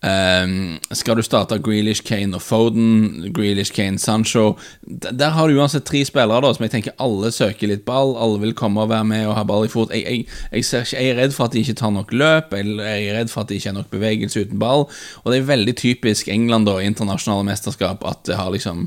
Um, 0.00 0.78
skal 0.96 1.18
du 1.18 1.20
starte 1.20 1.58
Grealish, 1.60 2.00
Kane 2.08 2.32
og 2.32 2.40
Foden, 2.40 3.26
Grealish, 3.36 3.68
Kane, 3.76 3.98
Sancho 3.98 4.56
Der 4.88 5.28
har 5.28 5.48
du 5.48 5.58
uansett 5.60 5.84
tre 5.84 6.00
spillere 6.08 6.40
da 6.40 6.54
som 6.56 6.64
jeg 6.64 6.72
tenker 6.72 6.94
alle 6.96 7.28
søker 7.28 7.68
litt 7.68 7.84
ball. 7.84 8.14
Alle 8.16 8.40
vil 8.40 8.56
komme 8.56 8.80
og 8.80 8.88
være 8.88 9.04
med 9.04 9.26
og 9.28 9.36
ha 9.36 9.44
ball 9.44 9.68
i 9.68 9.72
fot. 9.72 9.92
Jeg, 9.92 10.06
jeg, 10.06 10.24
jeg, 10.52 10.64
ikke, 10.64 10.96
jeg, 10.96 11.10
er 11.10 11.20
redd 11.20 11.36
for 11.36 11.44
at 11.44 11.52
de 11.52 11.60
ikke 11.60 11.76
tar 11.82 11.92
nok 11.92 12.14
løp, 12.16 12.56
eller 12.56 12.88
jeg 12.88 13.10
er 13.10 13.18
redd 13.20 13.32
for 13.32 13.44
at 13.44 13.52
det 13.52 13.60
ikke 13.60 13.74
er 13.74 13.76
nok 13.76 13.90
bevegelse 13.92 14.46
uten 14.46 14.62
ball. 14.62 14.86
Og 15.20 15.32
det 15.32 15.42
er 15.42 15.50
veldig 15.52 15.76
typisk 15.76 16.32
England 16.32 16.70
da 16.70 16.78
i 16.80 16.88
internasjonale 16.88 17.50
mesterskap 17.52 18.06
at 18.08 18.24
det 18.30 18.40
har 18.40 18.48
liksom 18.56 18.86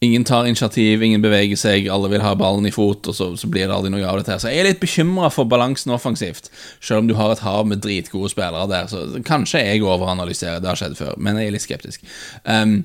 Ingen 0.00 0.24
tar 0.24 0.46
initiativ, 0.48 1.02
ingen 1.04 1.20
beveger 1.20 1.58
seg, 1.60 1.88
alle 1.92 2.08
vil 2.08 2.22
ha 2.24 2.30
ballen 2.38 2.64
i 2.64 2.72
fot, 2.72 3.04
og 3.10 3.16
så, 3.16 3.26
så 3.36 3.48
blir 3.52 3.66
det 3.68 3.74
aldri 3.76 3.90
noe 3.92 4.06
av 4.08 4.16
dette. 4.16 4.32
her 4.32 4.40
Så 4.40 4.48
jeg 4.48 4.62
er 4.62 4.70
litt 4.70 4.80
bekymra 4.80 5.28
for 5.28 5.44
balansen 5.44 5.92
offensivt, 5.92 6.48
selv 6.80 7.02
om 7.02 7.10
du 7.10 7.18
har 7.18 7.34
et 7.34 7.42
hav 7.44 7.66
med 7.68 7.82
dritgode 7.84 8.30
spillere 8.32 8.64
der. 8.70 8.88
Så 8.88 9.20
kanskje 9.28 9.60
jeg 9.60 9.84
overanalyserer, 9.84 10.62
det 10.64 10.72
har 10.72 10.80
skjedd 10.80 10.96
før, 10.96 11.18
men 11.20 11.36
jeg 11.36 11.50
er 11.50 11.56
litt 11.58 11.66
skeptisk. 11.66 12.08
Um, 12.48 12.78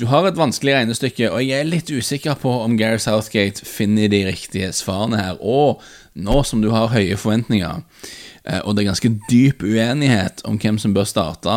du 0.00 0.08
har 0.10 0.26
et 0.26 0.38
vanskelig 0.40 0.74
regnestykke, 0.74 1.30
og 1.30 1.44
jeg 1.44 1.60
er 1.60 1.70
litt 1.70 1.90
usikker 1.92 2.34
på 2.42 2.56
om 2.64 2.74
Gary 2.80 2.98
Southgate 2.98 3.62
finner 3.68 4.10
de 4.10 4.24
riktige 4.32 4.72
svarene 4.74 5.22
her. 5.22 5.38
Og 5.38 5.82
nå 6.18 6.42
som 6.48 6.62
du 6.64 6.72
har 6.74 6.90
høye 6.90 7.18
forventninger, 7.20 7.84
og 8.64 8.74
det 8.74 8.82
er 8.82 8.90
ganske 8.90 9.12
dyp 9.30 9.62
uenighet 9.62 10.42
om 10.48 10.58
hvem 10.60 10.78
som 10.80 10.94
bør 10.96 11.06
starte. 11.08 11.56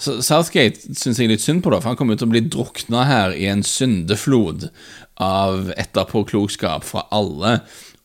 Så 0.00 0.20
Southgate 0.24 0.94
syns 0.96 1.20
jeg 1.20 1.30
litt 1.32 1.44
synd 1.44 1.64
på, 1.64 1.72
det, 1.72 1.82
for 1.82 1.92
han 1.92 2.00
kommer 2.00 2.18
til 2.18 2.30
å 2.30 2.34
bli 2.34 2.44
drukna 2.46 3.04
her 3.08 3.36
i 3.36 3.46
en 3.50 3.64
syndeflod 3.66 4.70
av 5.20 5.72
etterpåklokskap 5.76 6.86
fra 6.88 7.04
alle 7.12 7.58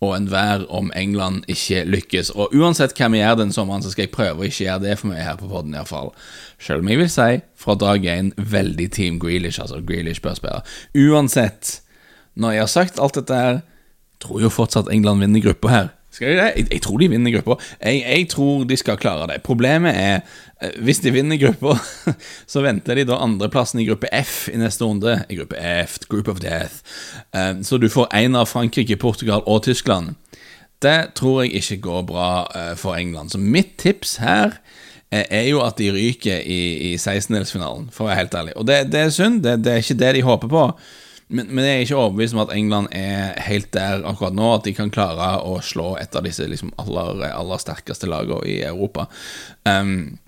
og 0.04 0.12
enhver 0.18 0.66
om 0.74 0.92
England 0.96 1.46
ikke 1.52 1.86
lykkes. 1.88 2.34
Og 2.36 2.54
uansett 2.56 2.96
hva 2.98 3.08
vi 3.14 3.22
gjør 3.22 3.40
den 3.40 3.54
sommeren, 3.56 3.84
så 3.84 3.94
skal 3.94 4.06
jeg 4.06 4.14
prøve 4.16 4.44
å 4.44 4.48
ikke 4.50 4.66
gjøre 4.66 4.84
det 4.84 4.98
for 5.00 5.12
meg 5.12 5.24
her 5.24 5.40
på 5.40 5.50
poden, 5.50 5.76
iallfall. 5.78 6.12
Selv 6.62 6.84
om 6.84 6.92
jeg 6.92 7.02
vil 7.02 7.12
si 7.12 7.30
fra 7.62 7.78
dag 7.80 8.06
én 8.12 8.34
veldig 8.36 8.90
Team 8.94 9.20
Grealish, 9.24 9.62
altså 9.64 9.80
Grealish 9.86 10.22
bør 10.24 10.38
spille. 10.38 10.62
Uansett, 11.08 11.80
når 12.36 12.58
jeg 12.58 12.66
har 12.66 12.74
sagt 12.76 13.00
alt 13.00 13.18
dette 13.22 13.40
her, 13.40 13.62
tror 14.24 14.44
jo 14.44 14.52
fortsatt 14.52 14.92
England 14.92 15.24
vinner 15.24 15.44
gruppa 15.48 15.72
her. 15.72 15.94
Skal 16.16 16.32
de 16.32 16.36
det? 16.40 16.52
Jeg, 16.56 16.68
jeg, 16.72 16.82
tror 16.86 17.00
de 17.02 17.10
vinner 17.12 17.34
gruppa. 17.36 17.58
Jeg, 17.82 18.04
jeg, 18.08 18.28
tror 18.32 18.64
de 18.68 18.78
skal 18.80 19.00
klare 19.00 19.28
det. 19.34 19.42
Problemet 19.44 19.98
er, 20.00 20.22
eh, 20.64 20.78
hvis 20.88 21.02
de 21.04 21.12
vinner 21.12 21.40
gruppa, 21.42 21.76
så 22.52 22.64
venter 22.64 22.96
de 22.96 23.08
da 23.10 23.20
andreplassen 23.26 23.82
i 23.84 23.88
gruppe 23.90 24.08
F 24.16 24.48
i 24.54 24.56
neste 24.62 24.88
runde. 24.88 25.18
I 25.28 25.40
gruppe 25.42 25.60
F, 25.60 26.00
Group 26.08 26.32
of 26.32 26.40
Death. 26.44 26.80
Eh, 27.36 27.60
så 27.68 27.80
du 27.82 27.90
får 27.92 28.08
én 28.16 28.38
av 28.40 28.48
Frankrike, 28.48 28.96
Portugal 29.02 29.44
og 29.44 29.66
Tyskland. 29.68 30.16
Det 30.84 31.16
tror 31.20 31.44
jeg 31.44 31.60
ikke 31.60 31.82
går 31.84 32.08
bra 32.08 32.30
eh, 32.56 32.74
for 32.80 32.96
England. 32.96 33.36
Så 33.36 33.42
mitt 33.42 33.76
tips 33.82 34.18
her 34.24 34.60
er 35.16 35.46
jo 35.48 35.62
at 35.64 35.78
de 35.80 35.92
ryker 35.94 36.42
i, 36.44 36.92
i 36.92 36.96
16-delsfinalen, 36.98 37.86
for 37.94 38.04
å 38.04 38.10
være 38.10 38.24
helt 38.24 38.34
ærlig. 38.36 38.56
Og 38.60 38.66
det, 38.68 38.82
det 38.92 39.04
er 39.04 39.14
synd. 39.16 39.44
Det, 39.46 39.60
det 39.64 39.72
er 39.72 39.84
ikke 39.84 40.00
det 40.02 40.16
de 40.18 40.24
håper 40.28 40.52
på. 40.52 40.64
Men, 41.28 41.48
men, 41.50 41.64
jeg 41.66 41.76
er 41.76 41.86
ikke 41.88 41.98
overbevist 41.98 42.36
om 42.36 42.44
at 42.44 42.52
England 42.54 42.92
er 42.94 43.40
helt 43.48 43.72
der 43.74 44.04
akkurat 44.06 44.36
nå, 44.38 44.50
at 44.54 44.68
de 44.68 44.76
kan 44.78 44.92
klare 44.94 45.32
å 45.42 45.58
slå 45.66 45.96
et 45.98 46.14
av 46.16 46.26
disse 46.28 46.46
liksom, 46.46 46.74
aller, 46.82 47.24
aller 47.32 47.62
sterkeste 47.62 48.10
lagene 48.12 48.46
i 48.46 48.60
Europa. 48.68 49.08
Um, 49.66 50.20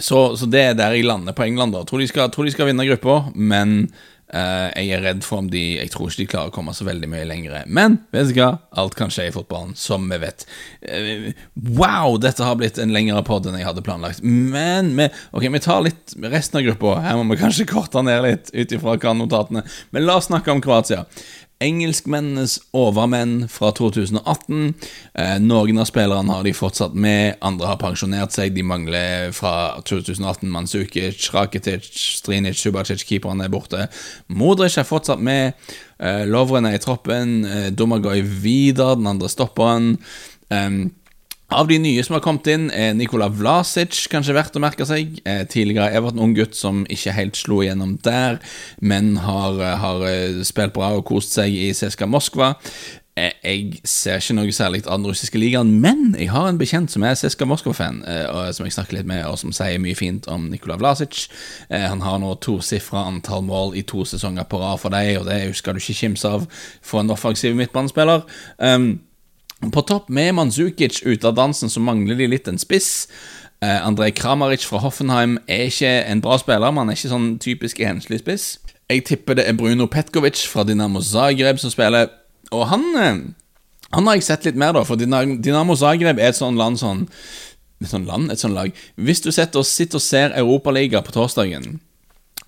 så, 0.00 0.34
så, 0.36 0.48
det 0.50 0.62
er 0.62 0.78
der 0.78 0.96
jeg 0.96 1.06
lander 1.06 1.36
på 1.36 1.44
England. 1.44 1.76
da 1.76 1.84
Tror 1.86 2.00
de 2.02 2.08
skal, 2.10 2.32
tror 2.32 2.48
de 2.48 2.54
skal 2.54 2.70
vinne 2.70 2.86
gruppa, 2.88 3.28
men 3.34 3.84
Uh, 4.32 4.72
jeg 4.72 4.96
er 4.96 5.02
redd 5.04 5.20
for 5.22 5.42
om 5.42 5.48
de 5.52 5.60
Jeg 5.76 5.90
tror 5.92 6.08
ikke 6.08 6.22
de 6.22 6.26
klarer 6.32 6.50
å 6.50 6.54
komme 6.54 6.72
så 6.74 6.86
veldig 6.88 7.10
mye 7.12 7.26
lenger. 7.28 7.68
Men 7.68 7.98
vet 8.14 8.30
du 8.32 8.38
hva? 8.38 8.48
Alt 8.80 8.96
kan 8.98 9.12
skje 9.12 9.28
i 9.28 9.34
fotballen, 9.34 9.74
som 9.78 10.08
vi 10.10 10.18
vet. 10.22 10.46
Uh, 10.82 11.28
wow! 11.76 12.16
Dette 12.20 12.46
har 12.46 12.56
blitt 12.58 12.80
en 12.80 12.94
lengre 12.94 13.20
pod 13.26 13.46
enn 13.46 13.58
jeg 13.60 13.68
hadde 13.68 13.84
planlagt. 13.84 14.24
Men 14.24 14.94
vi, 14.98 15.10
ok, 15.36 15.48
vi 15.54 15.62
tar 15.64 15.84
litt 15.86 16.16
resten 16.24 16.60
av 16.60 16.66
gruppa. 16.70 16.96
Her 17.04 17.20
må 17.20 17.28
vi 17.34 17.40
kanskje 17.42 17.68
korte 17.68 18.02
ned 18.06 18.24
litt 18.24 18.52
ut 18.54 18.76
ifra 18.78 19.14
notatene. 19.14 19.64
Men 19.94 20.08
la 20.08 20.18
oss 20.18 20.30
snakke 20.32 20.54
om 20.54 20.64
Kroatia. 20.64 21.04
Engelskmennenes 21.64 22.58
overmenn 22.76 23.48
fra 23.52 23.70
2018. 23.74 24.74
Eh, 25.18 25.36
noen 25.42 25.80
av 25.80 25.88
spillerne 25.88 26.36
har 26.36 26.44
de 26.46 26.54
fortsatt 26.56 26.94
med, 26.94 27.38
andre 27.44 27.70
har 27.72 27.80
pensjonert 27.80 28.34
seg. 28.36 28.54
De 28.54 28.64
mangler 28.66 29.32
fra 29.36 29.80
2018 29.88 30.50
Manzukic, 30.52 31.28
Rakitic, 31.34 31.88
Strinic, 32.20 32.60
Subacic, 32.60 33.06
keeperne 33.08 33.48
er 33.48 33.54
borte. 33.54 33.88
Modric 34.28 34.78
er 34.80 34.88
fortsatt 34.88 35.22
med. 35.24 35.54
Eh, 35.98 36.24
Lovren 36.28 36.68
er 36.68 36.78
i 36.78 36.82
troppen. 36.82 37.40
Eh, 37.48 37.70
Domagoj 37.72 38.20
videre, 38.22 38.98
den 39.00 39.10
andre 39.10 39.32
stopperen. 39.32 39.96
Um, 40.52 40.92
av 41.54 41.68
de 41.68 41.78
nye 41.78 42.02
som 42.04 42.16
har 42.16 42.22
kommet 42.24 42.48
inn, 42.50 42.66
er 42.74 42.94
Nikola 42.96 43.28
Vlasic 43.32 44.04
kanskje 44.12 44.34
verdt 44.36 44.56
å 44.58 44.62
merke 44.62 44.86
seg. 44.88 45.20
Eh, 45.24 45.44
tidligere 45.50 45.92
Everton 45.94 46.22
ung 46.24 46.34
gutt 46.36 46.56
som 46.58 46.82
ikke 46.90 47.14
helt 47.16 47.38
slo 47.38 47.62
igjennom 47.62 47.96
der, 48.04 48.40
men 48.80 49.16
har, 49.24 49.60
eh, 49.60 49.78
har 49.78 50.04
eh, 50.08 50.42
spilt 50.44 50.74
bra 50.74 50.92
og 50.96 51.06
kost 51.06 51.36
seg 51.36 51.54
i 51.54 51.72
CSKA 51.72 52.10
Moskva. 52.10 52.54
Jeg 53.14 53.78
ser 53.86 54.18
ikke 54.18 54.34
noe 54.34 54.50
særlig 54.50 54.80
av 54.88 54.98
den 54.98 55.06
russiske 55.06 55.38
ligaen, 55.38 55.70
men 55.78 56.16
jeg 56.18 56.32
har 56.34 56.48
en 56.48 56.58
bekjent 56.58 56.90
som 56.90 57.04
er 57.06 57.14
CSKA 57.14 57.46
Moskva-fan, 57.46 58.00
som 58.50 58.66
jeg 58.66 58.74
snakker 58.74 58.98
litt 58.98 59.06
med, 59.06 59.22
og 59.30 59.38
som 59.38 59.52
sier 59.54 59.78
mye 59.78 59.94
fint 59.94 60.26
om 60.26 60.48
Nikola 60.50 60.74
Vlasic. 60.80 61.28
Han 61.70 62.02
har 62.02 62.18
nå 62.18 62.34
tosifra 62.42 63.04
antall 63.06 63.46
mål 63.46 63.76
i 63.78 63.86
to 63.86 64.02
sesonger 64.02 64.50
på 64.50 64.58
rad 64.58 64.82
for 64.82 64.90
deg, 64.90 65.20
og 65.20 65.30
det 65.30 65.54
skal 65.54 65.78
du 65.78 65.78
ikke 65.78 66.00
kimse 66.00 66.26
av 66.26 66.48
for 66.82 67.04
en 67.04 67.14
offensiv 67.14 67.54
midtbanespiller. 67.54 68.26
Um, 68.58 68.98
på 69.72 69.84
topp 69.86 70.10
med 70.12 70.34
Manzukic 70.34 71.02
ute 71.04 71.28
av 71.28 71.36
dansen, 71.38 71.70
så 71.70 71.80
mangler 71.80 72.18
de 72.18 72.28
litt 72.32 72.48
en 72.50 72.60
spiss. 72.60 73.06
Eh, 73.64 73.86
Andrej 73.86 74.16
Kramaric 74.18 74.66
fra 74.66 74.80
Hoffenheim 74.82 75.38
er 75.48 75.68
ikke 75.70 75.92
en 76.10 76.20
bra 76.24 76.36
spiller, 76.40 76.72
men 76.72 76.84
han 76.84 76.92
er 76.92 76.98
ikke 76.98 77.12
sånn 77.12 77.30
typisk 77.42 77.80
enslig 77.80 78.20
spiss. 78.24 78.46
Jeg 78.90 79.06
tipper 79.08 79.38
det 79.38 79.46
er 79.48 79.56
Bruno 79.56 79.86
Petkovic 79.88 80.42
fra 80.50 80.66
Dinamo 80.68 81.00
Zagreb 81.00 81.60
som 81.62 81.72
spiller, 81.72 82.10
og 82.52 82.68
han 82.72 82.84
eh, 83.00 83.24
Han 83.94 84.08
har 84.08 84.16
jeg 84.16 84.24
sett 84.26 84.44
litt 84.44 84.56
mer, 84.58 84.72
da, 84.74 84.82
for 84.82 84.98
Dinamo 84.98 85.76
Zagreb 85.78 86.18
er 86.18 86.32
et 86.32 86.36
sånn 86.36 86.58
land 86.58 86.80
sånn 86.80 87.04
Et 87.80 87.88
sånt 87.88 88.08
land, 88.08 88.30
et 88.32 88.40
sånt 88.40 88.56
lag 88.56 88.72
Hvis 88.96 89.22
du 89.22 89.30
sitter 89.30 89.62
og, 89.62 89.66
sitter 89.68 90.00
og 90.00 90.02
ser 90.02 90.34
Europaliga 90.34 91.00
på 91.04 91.14
torsdagen 91.14 91.78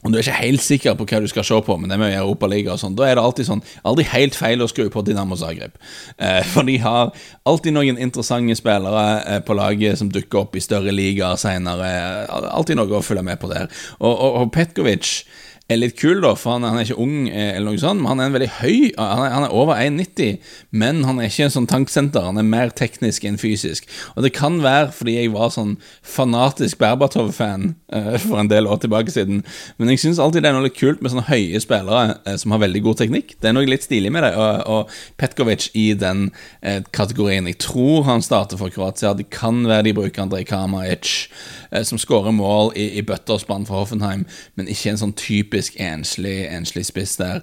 og 0.06 0.12
du 0.12 0.18
er 0.18 0.24
ikke 0.24 0.38
helt 0.38 0.62
sikker 0.62 0.94
på 0.98 1.06
hva 1.10 1.20
du 1.22 1.28
skal 1.30 1.46
se 1.46 1.58
på, 1.66 1.76
men 1.80 1.90
det 1.90 1.98
med 2.00 2.14
Europaliga 2.14 2.76
og 2.76 2.82
sånn, 2.82 2.94
da 2.98 3.08
er 3.08 3.18
det 3.18 3.24
alltid 3.26 3.48
sånn 3.48 3.62
aldri 3.86 4.06
helt 4.12 4.38
feil 4.38 4.62
å 4.62 4.68
skru 4.70 4.86
på 4.92 5.02
Dinamo 5.06 5.38
Zagreb. 5.40 5.74
Eh, 6.16 6.42
for 6.46 6.68
de 6.68 6.76
har 6.82 7.10
alltid 7.48 7.74
noen 7.74 7.98
interessante 7.98 8.54
spillere 8.58 9.06
eh, 9.24 9.40
på 9.42 9.56
laget 9.58 9.98
som 9.98 10.12
dukker 10.12 10.44
opp 10.44 10.54
i 10.56 10.62
større 10.62 10.94
ligaer 10.94 11.40
seinere. 11.40 11.90
Alltid 12.30 12.78
noe 12.78 13.00
å 13.00 13.04
følge 13.04 13.26
med 13.26 13.40
på 13.42 13.50
der. 13.50 13.66
Og, 13.98 14.12
og, 14.12 14.40
og 14.44 14.54
Petkovic 14.54 15.18
er 15.66 15.80
litt 15.80 15.96
kul, 15.98 16.20
da, 16.22 16.30
for 16.38 16.54
han, 16.54 16.64
han, 16.66 16.78
er 16.78 16.86
ikke 16.86 17.02
ung, 17.02 17.26
eh, 17.26 17.56
eller 17.56 17.72
noe 17.72 17.80
sånt, 17.82 17.98
men 17.98 18.12
han 18.12 18.20
er 18.22 18.28
en 18.28 18.34
veldig 18.36 18.50
høy 18.60 18.76
Han 19.00 19.22
er, 19.24 19.32
han 19.34 19.46
er 19.48 19.54
over 19.54 19.74
1,90, 19.82 20.36
men 20.70 21.00
han 21.08 21.18
er 21.18 21.26
ikke 21.26 21.48
en 21.48 21.54
sånn 21.56 21.66
tanksenter. 21.70 22.22
Han 22.28 22.38
er 22.38 22.46
mer 22.46 22.70
teknisk 22.70 23.26
enn 23.26 23.38
fysisk. 23.40 23.88
Og 24.14 24.22
det 24.22 24.30
kan 24.36 24.60
være 24.62 24.92
fordi 24.94 25.16
jeg 25.16 25.32
var 25.34 25.50
sånn 25.54 25.74
fanatisk 26.06 26.78
Berbatov-fan 26.78 27.72
uh, 27.94 28.14
for 28.22 28.38
en 28.38 28.50
del 28.52 28.70
år 28.70 28.78
tilbake 28.84 29.10
siden, 29.10 29.42
men 29.80 29.90
jeg 29.90 30.04
syns 30.04 30.20
alltid 30.22 30.44
det 30.44 30.52
er 30.52 30.56
noe 30.56 30.68
litt 30.68 30.78
kult 30.78 31.02
med 31.02 31.12
sånne 31.12 31.26
høye 31.26 31.62
spillere 31.62 32.14
uh, 32.14 32.36
som 32.38 32.54
har 32.54 32.62
veldig 32.62 32.84
god 32.86 33.02
teknikk. 33.02 33.34
Det 33.42 33.50
er 33.50 33.58
noe 33.58 33.66
litt 33.66 33.86
stilig 33.88 34.14
med 34.14 34.22
det, 34.22 34.32
og, 34.38 34.62
og 34.70 35.18
Petkovic 35.18 35.72
i 35.74 35.88
den 35.98 36.28
uh, 36.62 36.78
kategorien. 36.94 37.50
Jeg 37.50 37.58
tror 37.66 38.06
han 38.06 38.22
starter 38.22 38.60
for 38.60 38.70
Kroatia. 38.70 39.16
Det 39.18 39.26
kan 39.34 39.64
være 39.66 39.88
de 39.88 39.96
bruker 39.98 40.26
Andrej 40.26 40.46
Kamaic, 40.46 41.16
som 41.86 41.98
skårer 41.98 42.32
mål 42.34 42.70
i, 42.78 42.86
i 43.00 43.02
bøtter 43.04 43.34
og 43.34 43.42
spann 43.42 43.66
for 43.66 43.82
Hoffenheim, 43.82 44.22
men 44.56 44.70
ikke 44.70 44.92
en 44.92 45.00
sånn 45.00 45.14
type 45.18 45.55
typisk 45.56 45.80
enslig, 45.80 46.46
enslig 46.52 46.86
spiss 46.86 47.16
der. 47.16 47.40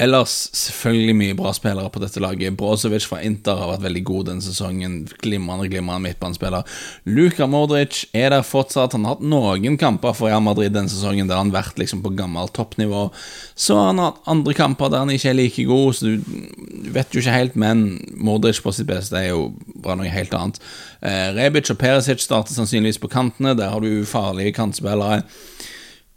Ellers 0.00 0.48
selvfølgelig 0.56 1.14
mye 1.18 1.34
bra 1.36 1.50
spillere 1.52 1.90
på 1.92 2.00
dette 2.00 2.22
laget. 2.24 2.54
Brozovic 2.56 3.04
fra 3.04 3.18
Inter 3.20 3.58
har 3.60 3.68
vært 3.74 3.82
veldig 3.84 4.02
god 4.08 4.28
denne 4.30 4.40
sesongen. 4.40 4.94
Glimrende, 5.20 5.66
glimrende 5.68 6.06
midtbanespiller. 6.06 6.64
Luka 7.04 7.44
Modric 7.44 8.06
er 8.16 8.30
der 8.32 8.40
fortsatt. 8.40 8.96
Han 8.96 9.04
har 9.04 9.18
hatt 9.18 9.26
noen 9.28 9.76
kamper 9.76 10.16
for 10.16 10.30
Real 10.30 10.40
Madrid 10.40 10.72
denne 10.72 10.88
sesongen 10.88 11.28
der 11.28 11.36
han 11.36 11.52
har 11.52 11.66
vært 11.66 11.82
liksom 11.82 12.00
på 12.00 12.14
gammelt 12.16 12.54
toppnivå. 12.56 13.10
Så 13.52 13.76
han 13.76 14.00
har 14.00 14.14
hatt 14.14 14.32
andre 14.32 14.56
kamper 14.56 14.88
der 14.88 15.04
han 15.04 15.12
ikke 15.12 15.34
er 15.34 15.36
like 15.36 15.66
god, 15.68 15.92
så 15.98 16.14
du 16.16 16.88
vet 16.96 17.12
jo 17.12 17.20
ikke 17.20 17.36
helt, 17.36 17.60
men 17.60 18.00
Modric 18.16 18.62
på 18.64 18.72
sitt 18.72 18.88
beste 18.88 19.20
er 19.20 19.34
jo 19.34 19.50
bare 19.84 20.00
noe 20.00 20.16
helt 20.16 20.32
annet. 20.32 20.64
Eh, 21.04 21.28
Rebic 21.36 21.68
og 21.74 21.80
Perisic 21.82 22.24
starter 22.24 22.56
sannsynligvis 22.56 23.02
på 23.04 23.12
kantene. 23.12 23.52
Der 23.52 23.68
har 23.74 23.84
du 23.84 24.08
farlige 24.08 24.56
kantspillere. 24.56 25.26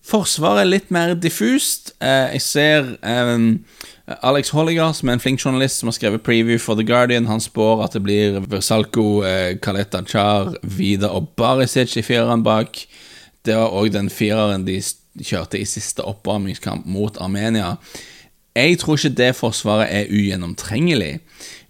Forsvaret 0.03 0.65
er 0.65 0.67
litt 0.67 0.89
mer 0.91 1.13
diffust. 1.15 1.93
Eh, 2.03 2.33
jeg 2.35 2.43
ser 2.43 2.89
um, 3.07 3.63
Alex 4.19 4.51
Holliger, 4.51 4.91
som 4.91 5.07
er 5.07 5.15
en 5.15 5.23
flink 5.23 5.39
journalist 5.39 5.79
som 5.79 5.87
har 5.87 5.95
skrevet 5.95 6.25
preview 6.25 6.59
for 6.59 6.75
The 6.75 6.83
Guardian, 6.83 7.29
han 7.29 7.39
spår 7.39 7.85
at 7.85 7.95
det 7.95 8.03
blir 8.03 8.41
Versalco, 8.51 9.23
eh, 9.23 9.55
Kaleta 9.63 10.03
Char, 10.03 10.57
Vida 10.63 11.07
og 11.07 11.31
Barisic 11.39 11.95
i 11.95 12.03
fireren 12.03 12.43
bak. 12.43 12.83
Det 13.47 13.55
var 13.55 13.71
òg 13.71 13.93
den 13.95 14.11
fireren 14.11 14.67
de 14.67 14.81
kjørte 15.23 15.61
i 15.61 15.67
siste 15.69 16.03
oppvarmingskamp 16.03 16.83
mot 16.89 17.17
Armenia. 17.23 17.77
Jeg 18.53 18.77
tror 18.79 18.99
ikke 18.99 19.17
det 19.17 19.31
forsvaret 19.35 19.89
er 19.89 20.11
ugjennomtrengelig. 20.13 21.19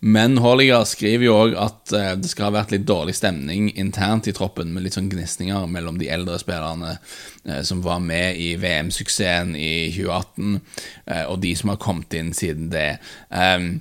Men 0.03 0.35
Holliger 0.43 0.83
skriver 0.83 1.25
jo 1.29 1.35
òg 1.45 1.53
at 1.55 1.93
uh, 1.95 2.09
det 2.19 2.27
skal 2.27 2.49
ha 2.49 2.57
vært 2.57 2.73
litt 2.73 2.83
dårlig 2.89 3.15
stemning 3.15 3.69
internt 3.79 4.27
i 4.27 4.33
troppen, 4.35 4.73
med 4.75 4.83
litt 4.83 4.97
sånn 4.97 5.07
gnisninger 5.11 5.69
mellom 5.71 5.95
de 6.01 6.09
eldre 6.11 6.35
spillerne 6.41 6.97
uh, 6.97 7.61
som 7.63 7.79
var 7.85 8.03
med 8.03 8.35
i 8.35 8.49
VM-suksessen 8.59 9.55
i 9.55 9.93
2018, 9.95 10.59
uh, 10.59 10.83
eh, 11.07 11.23
og 11.31 11.39
de 11.45 11.53
som 11.55 11.71
har 11.71 11.79
kommet 11.79 12.19
inn 12.19 12.33
siden 12.35 12.67
det. 12.73 12.97
Um, 13.31 13.77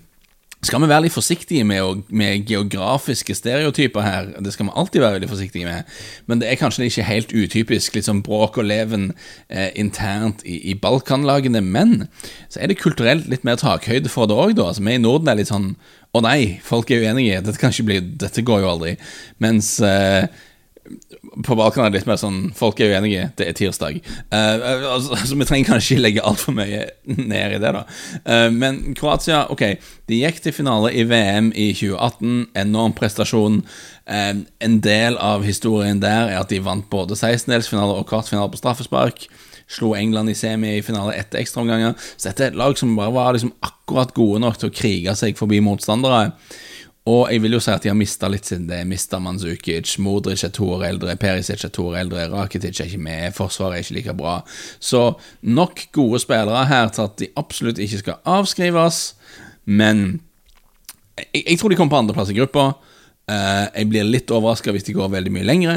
skal 0.62 0.78
vi 0.78 0.86
være 0.86 1.02
litt 1.08 1.14
forsiktige 1.14 1.64
med, 1.66 2.04
med, 2.14 2.44
geografiske 2.46 3.34
stereotyper 3.34 4.04
her. 4.06 4.28
Det 4.38 4.52
skal 4.54 4.68
vi 4.68 4.74
alltid 4.78 5.02
være 5.02 5.16
veldig 5.16 5.30
forsiktige 5.32 5.66
med. 5.66 5.88
Men 6.30 6.42
det 6.42 6.50
er 6.50 6.60
kanskje 6.60 6.86
ikke 6.86 7.06
helt 7.08 7.34
utypisk, 7.34 7.96
litt 7.96 8.06
sånn 8.06 8.22
bråk 8.22 8.60
og 8.62 8.68
leven 8.70 9.08
eh, 9.48 9.72
internt 9.74 10.44
i, 10.46 10.60
i 10.70 10.76
Balkanlagene. 10.78 11.64
Men 11.66 12.06
så 12.46 12.62
er 12.62 12.70
det 12.70 12.78
kulturelt 12.78 13.26
litt 13.32 13.42
mer 13.48 13.58
takhøyde 13.58 14.12
for 14.12 14.30
det 14.30 14.38
òg, 14.38 14.54
da. 14.60 14.68
Altså, 14.70 14.86
vi 14.86 14.94
i 14.94 15.02
Norden 15.02 15.32
er 15.32 15.42
litt 15.42 15.50
sånn 15.50 15.74
Å 16.12 16.20
nei, 16.20 16.60
folk 16.62 16.90
er 16.92 17.06
uenige. 17.08 17.40
Dette 17.42 17.58
kan 17.58 17.72
ikke 17.72 17.88
bli 17.88 18.00
Dette 18.22 18.46
går 18.46 18.62
jo 18.62 18.72
aldri. 18.76 18.94
Mens 19.42 19.74
eh, 19.82 20.28
på 21.46 21.56
Balkan 21.56 21.86
er 21.86 21.92
det 21.92 22.00
litt 22.00 22.08
mer 22.10 22.18
sånn 22.20 22.50
Folk 22.56 22.80
er 22.82 22.92
uenige, 22.92 23.28
det 23.38 23.46
er 23.48 23.56
tirsdag. 23.56 24.00
Uh, 24.32 24.92
altså, 24.94 25.14
altså, 25.18 25.38
Vi 25.38 25.48
trenger 25.48 25.70
kanskje 25.72 25.96
ikke 25.96 26.04
legge 26.06 26.24
altfor 26.28 26.56
mye 26.56 26.84
ned 27.08 27.56
i 27.56 27.60
det, 27.62 27.72
da. 27.78 27.84
Uh, 28.26 28.48
men 28.54 28.82
Kroatia, 28.98 29.44
ok, 29.52 29.64
de 30.10 30.20
gikk 30.22 30.42
til 30.44 30.56
finale 30.56 30.92
i 30.94 31.06
VM 31.08 31.52
i 31.54 31.70
2018. 31.78 32.34
Enorm 32.64 32.96
prestasjon. 32.98 33.62
Uh, 34.08 34.42
en 34.64 34.80
del 34.84 35.16
av 35.22 35.46
historien 35.46 36.02
der 36.02 36.34
er 36.34 36.42
at 36.42 36.52
de 36.52 36.60
vant 36.64 36.88
både 36.92 37.18
16-delsfinale 37.18 37.96
og 38.00 38.08
kvartfinale 38.10 38.52
på 38.52 38.60
straffespark. 38.60 39.28
Slo 39.72 39.94
England 39.96 40.32
i 40.32 40.36
semifinale 40.36 41.14
etter 41.16 41.40
ekstraomganger. 41.40 41.96
Så 42.16 42.28
dette 42.28 42.48
er 42.48 42.52
et 42.52 42.60
lag 42.60 42.76
som 42.78 42.96
bare 42.98 43.14
var 43.14 43.32
liksom 43.36 43.54
akkurat 43.64 44.12
gode 44.16 44.42
nok 44.42 44.60
til 44.60 44.68
å 44.68 44.76
krige 44.76 45.16
seg 45.18 45.38
forbi 45.38 45.62
motstandere. 45.64 46.32
Og 47.10 47.32
jeg 47.32 47.42
vil 47.42 47.56
jo 47.56 47.58
si 47.62 47.72
at 47.72 47.82
de 47.82 47.90
har 47.90 47.98
mista 47.98 48.28
litt 48.30 48.46
siden 48.46 48.68
det. 48.68 48.84
Mista 48.86 49.18
Manzukic, 49.18 49.96
Modric 49.98 50.44
er 50.46 50.52
to 50.54 50.68
år 50.76 50.84
eldre, 50.92 51.16
Perisic 51.18 51.64
er 51.66 51.72
to 51.74 51.88
år 51.90 51.98
eldre, 52.04 52.28
Rakitic 52.30 52.78
er 52.78 52.90
ikke 52.90 53.02
med, 53.02 53.34
Forsvaret 53.34 53.80
er 53.80 53.82
ikke 53.82 53.96
like 53.96 54.14
bra. 54.20 54.36
Så 54.78 55.08
nok 55.42 55.82
gode 55.96 56.22
spillere 56.22 56.62
her 56.70 56.92
til 56.94 57.08
at 57.08 57.16
de 57.18 57.30
absolutt 57.42 57.82
ikke 57.82 58.04
skal 58.04 58.20
avskrives, 58.36 59.00
men 59.66 60.20
jeg, 61.18 61.42
jeg 61.42 61.58
tror 61.58 61.72
de 61.72 61.80
kommer 61.80 61.96
på 61.96 62.02
andreplass 62.04 62.30
i 62.30 62.38
gruppa. 62.38 62.70
Uh, 63.30 63.66
jeg 63.66 63.90
blir 63.90 64.06
litt 64.06 64.30
overraska 64.34 64.74
hvis 64.74 64.86
de 64.86 64.94
går 64.94 65.10
veldig 65.10 65.34
mye 65.34 65.46
lengre, 65.46 65.76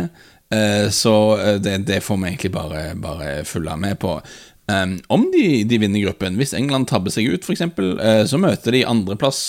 uh, 0.54 0.94
så 0.94 1.16
uh, 1.42 1.56
det, 1.58 1.80
det, 1.90 2.04
får 2.06 2.22
vi 2.22 2.30
egentlig 2.30 2.54
bare, 2.54 2.86
bare 3.02 3.40
følge 3.50 3.80
med 3.82 3.98
på. 4.02 4.20
Um, 4.70 4.96
om 5.14 5.26
de, 5.34 5.64
de, 5.66 5.82
vinner 5.82 6.06
gruppen, 6.06 6.38
hvis 6.38 6.54
England 6.58 6.90
tabber 6.94 7.14
seg 7.14 7.34
ut, 7.34 7.46
f.eks., 7.46 7.66
uh, 7.66 8.24
så 8.30 8.42
møter 8.42 8.78
de 8.78 8.86
andreplass 8.86 9.42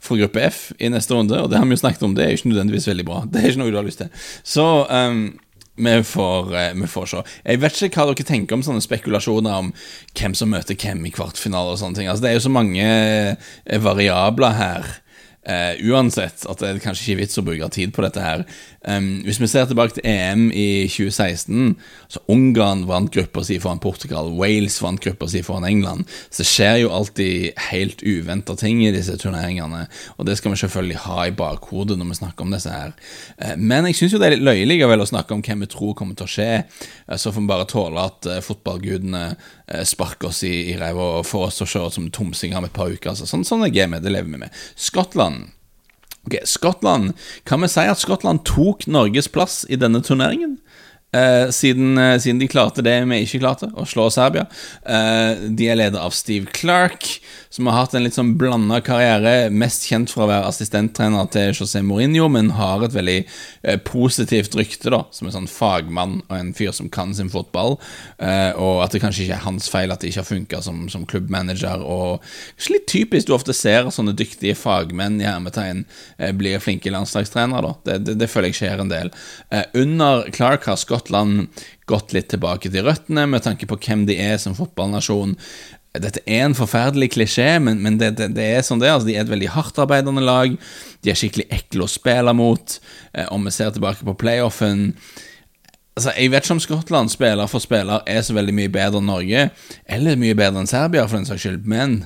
for 0.00 0.20
gruppe 0.20 0.44
F 0.46 0.60
i 0.78 0.90
neste 0.92 1.16
runde, 1.16 1.36
og 1.42 1.50
det 1.50 1.58
har 1.58 1.66
vi 1.66 1.76
jo 1.76 1.82
snakket 1.82 2.06
om, 2.06 2.14
det 2.14 2.24
er 2.24 2.32
jo 2.32 2.40
ikke 2.40 2.52
nødvendigvis 2.52 2.88
veldig 2.90 3.06
bra. 3.08 3.20
Det 3.26 3.42
er 3.42 3.50
ikke 3.50 3.62
noe 3.62 3.74
du 3.74 3.78
har 3.80 3.86
lyst 3.86 4.02
til. 4.02 4.10
Så 4.46 4.66
um, 4.86 5.24
vi, 5.78 5.96
får, 6.06 6.52
uh, 6.54 6.70
vi 6.78 6.90
får, 6.90 7.10
se. 7.10 7.24
Jeg 7.44 7.62
vet 7.64 7.82
ikke 7.88 8.00
hva 8.00 8.12
dere 8.12 8.28
tenker 8.30 8.58
om 8.58 8.64
sånne 8.66 8.84
spekulasjoner 8.84 9.58
om 9.64 9.72
hvem 10.18 10.38
som 10.38 10.54
møter 10.54 10.78
hvem 10.78 11.04
i 11.08 11.12
kvartfinale 11.14 11.74
og 11.74 11.82
sånne 11.82 12.00
ting. 12.00 12.10
Altså, 12.10 12.24
det 12.24 12.32
er 12.32 12.38
jo 12.38 12.46
så 12.46 12.54
mange 12.54 12.88
uh, 12.88 13.78
variabler 13.84 14.58
her. 14.58 14.96
Uh, 15.48 15.78
uansett 15.86 16.42
at 16.50 16.60
det 16.60 16.68
er 16.68 16.80
kanskje 16.82 17.06
ikke 17.06 17.22
vits 17.22 17.38
å 17.40 17.44
bruke 17.46 17.68
tid 17.72 17.92
på 17.96 18.02
dette 18.04 18.20
her. 18.20 18.42
Um, 18.82 19.22
hvis 19.24 19.38
vi 19.40 19.48
ser 19.48 19.68
tilbake 19.70 19.94
til 19.96 20.04
EM 20.04 20.48
i 20.50 20.84
2016, 20.90 21.76
så 22.12 22.20
Ungarn 22.34 22.82
vant 22.88 23.08
gruppa 23.14 23.44
si 23.46 23.56
foran 23.62 23.80
Portugal, 23.80 24.32
Wales 24.36 24.76
vant 24.82 25.00
gruppa 25.00 25.28
si 25.30 25.40
foran 25.46 25.64
England. 25.68 26.10
Så 26.28 26.42
det 26.42 26.48
skjer 26.50 26.80
jo 26.82 26.92
alltid 26.92 27.62
helt 27.70 28.02
uventa 28.04 28.58
ting 28.60 28.82
i 28.84 28.92
disse 28.92 29.14
turneringene, 29.22 29.86
og 30.18 30.28
det 30.28 30.36
skal 30.40 30.52
vi 30.52 30.60
selvfølgelig 30.64 31.04
ha 31.06 31.28
i 31.30 31.36
bakhodet 31.38 31.96
når 31.96 32.10
vi 32.10 32.20
snakker 32.20 32.44
om 32.44 32.52
disse 32.52 32.74
her. 32.74 32.92
Uh, 33.38 33.54
men 33.56 33.88
jeg 33.88 34.00
syns 34.02 34.16
jo 34.16 34.20
det 34.20 34.28
er 34.28 34.36
litt 34.36 34.48
løyelig 34.50 34.72
likevel 34.74 35.06
å 35.06 35.08
snakke 35.14 35.38
om 35.38 35.44
hvem 35.46 35.64
vi 35.64 35.70
tror 35.72 35.96
kommer 35.96 36.18
til 36.18 36.28
å 36.28 36.34
skje, 36.34 36.50
uh, 37.06 37.16
så 37.16 37.32
får 37.32 37.46
vi 37.46 37.52
bare 37.54 37.70
tåle 37.72 38.08
at 38.10 38.30
fotballgudene 38.44 39.24
sparker 39.84 40.30
oss 40.30 40.42
i, 40.46 40.72
i 40.72 40.78
ræva 40.80 41.18
og 41.18 41.26
få 41.28 41.44
oss 41.48 41.60
til 41.60 41.66
å 41.66 41.70
se 41.72 41.84
ut 41.84 41.98
som 41.98 42.10
tomsinger 42.14 42.60
om 42.60 42.68
et 42.68 42.74
par 42.74 42.90
uker. 42.92 43.12
Altså. 43.12 43.28
Sånn, 43.28 43.46
sånn 43.48 43.66
er 43.66 43.74
gamet, 43.74 44.04
det 44.04 44.14
lever 44.14 44.32
vi 44.32 44.42
med. 44.46 44.60
Skottland 44.78 45.50
Ok, 46.28 46.34
Skottland. 46.44 47.14
Kan 47.48 47.62
vi 47.62 47.70
si 47.72 47.80
at 47.88 48.00
Skottland 48.02 48.42
tok 48.44 48.84
Norges 48.90 49.30
plass 49.32 49.62
i 49.72 49.78
denne 49.80 50.02
turneringen? 50.04 50.58
Eh, 51.12 51.50
siden, 51.50 51.98
eh, 51.98 52.18
siden, 52.18 52.38
de 52.38 52.48
klarte 52.48 52.82
det 52.84 52.98
vi 53.08 53.22
ikke 53.24 53.40
klarte, 53.40 53.70
å 53.72 53.86
slå 53.88 54.10
Serbia. 54.12 54.44
Eh, 54.84 55.48
de 55.56 55.68
er 55.68 55.78
ledet 55.80 55.96
av 55.96 56.12
Steve 56.12 56.46
Clark, 56.52 57.06
som 57.48 57.66
har 57.66 57.78
hatt 57.78 57.94
en 57.94 58.04
litt 58.04 58.12
sånn 58.12 58.34
blanda 58.36 58.82
karriere. 58.84 59.48
Mest 59.48 59.86
kjent 59.88 60.12
for 60.12 60.26
å 60.26 60.28
være 60.28 60.50
assistenttrener 60.50 61.30
til 61.32 61.54
José 61.56 61.80
Mourinho, 61.80 62.28
men 62.28 62.50
har 62.58 62.84
et 62.84 62.92
veldig 62.92 63.24
eh, 63.64 63.78
positivt 63.88 64.52
rykte 64.58 64.92
da, 64.92 65.06
som 65.10 65.30
en 65.30 65.36
sånn 65.38 65.48
fagmann 65.48 66.18
og 66.28 66.34
en 66.36 66.52
fyr 66.52 66.74
som 66.76 66.90
kan 66.92 67.14
sin 67.16 67.32
fotball. 67.32 67.78
Eh, 68.20 68.52
og 68.60 68.84
at 68.84 68.92
det 68.92 69.00
kanskje 69.00 69.24
ikke 69.24 69.38
er 69.40 69.46
hans 69.46 69.70
feil 69.72 69.94
at 69.94 70.04
det 70.04 70.12
ikke 70.12 70.26
har 70.26 70.28
funka 70.28 70.62
som, 70.66 70.84
som, 70.92 71.08
klubbmanager. 71.08 71.80
Og 71.88 72.20
kanskje 72.58 72.76
litt 72.76 72.88
typisk 72.92 73.30
du 73.30 73.34
ofte 73.38 73.56
ser 73.56 73.88
sånne 73.88 74.12
dyktige 74.12 74.58
fagmenn 74.58 75.22
i 75.22 75.28
hermetegn 75.28 75.86
blir 76.36 76.60
flinke 76.60 76.92
landslagstrenere. 76.92 77.64
da. 77.64 77.74
Det, 77.88 77.98
det, 78.04 78.18
det, 78.20 78.28
føler 78.28 78.52
jeg 78.52 78.60
skjer 78.60 78.84
en 78.84 78.92
del. 78.92 79.12
Eh, 79.48 79.64
under 79.80 80.28
Clark 80.36 80.68
har 80.68 80.76
Skottland 80.98 81.64
gått 81.86 82.12
litt 82.12 82.28
tilbake 82.32 82.70
til 82.72 82.86
røttene 82.86 83.26
med 83.30 83.44
tanke 83.44 83.66
på 83.68 83.78
hvem 83.78 84.06
de 84.08 84.18
er 84.18 84.38
som 84.42 84.56
fotballnasjon. 84.58 85.36
Dette 85.98 86.20
er 86.26 86.44
en 86.44 86.56
forferdelig 86.58 87.12
klisjé, 87.14 87.58
men, 87.62 87.80
men 87.82 87.98
det, 87.98 88.16
det, 88.18 88.32
det, 88.36 88.44
er 88.44 88.66
sånn 88.66 88.82
det 88.82 88.90
altså, 88.90 89.08
De 89.08 89.16
er 89.16 89.24
et 89.24 89.30
veldig 89.30 89.52
hardtarbeidende 89.54 90.24
lag. 90.24 90.58
De 91.02 91.10
er 91.10 91.18
skikkelig 91.18 91.48
ekle 91.54 91.86
å 91.86 91.90
spille 91.90 92.34
mot. 92.36 92.78
Eh, 93.14 93.30
om 93.32 93.46
vi 93.46 93.54
ser 93.54 93.72
tilbake 93.74 94.04
på 94.04 94.16
playoffen 94.18 94.90
altså, 95.96 96.12
Jeg 96.18 96.32
vet 96.34 96.44
ikke 96.44 96.56
om 96.58 96.62
Skottland 96.62 97.14
spiller 97.14 97.50
for 97.50 97.64
spiller 97.64 98.04
er 98.06 98.20
så 98.26 98.36
veldig 98.36 98.54
mye 98.58 98.72
bedre 98.74 99.00
enn 99.00 99.08
Norge, 99.10 99.48
eller 99.86 100.20
mye 100.20 100.36
bedre 100.38 100.62
enn 100.62 100.70
Serbia, 100.70 101.06
for 101.08 101.18
den 101.18 101.28
saks 101.30 101.46
skyld, 101.46 101.66
men 101.68 102.02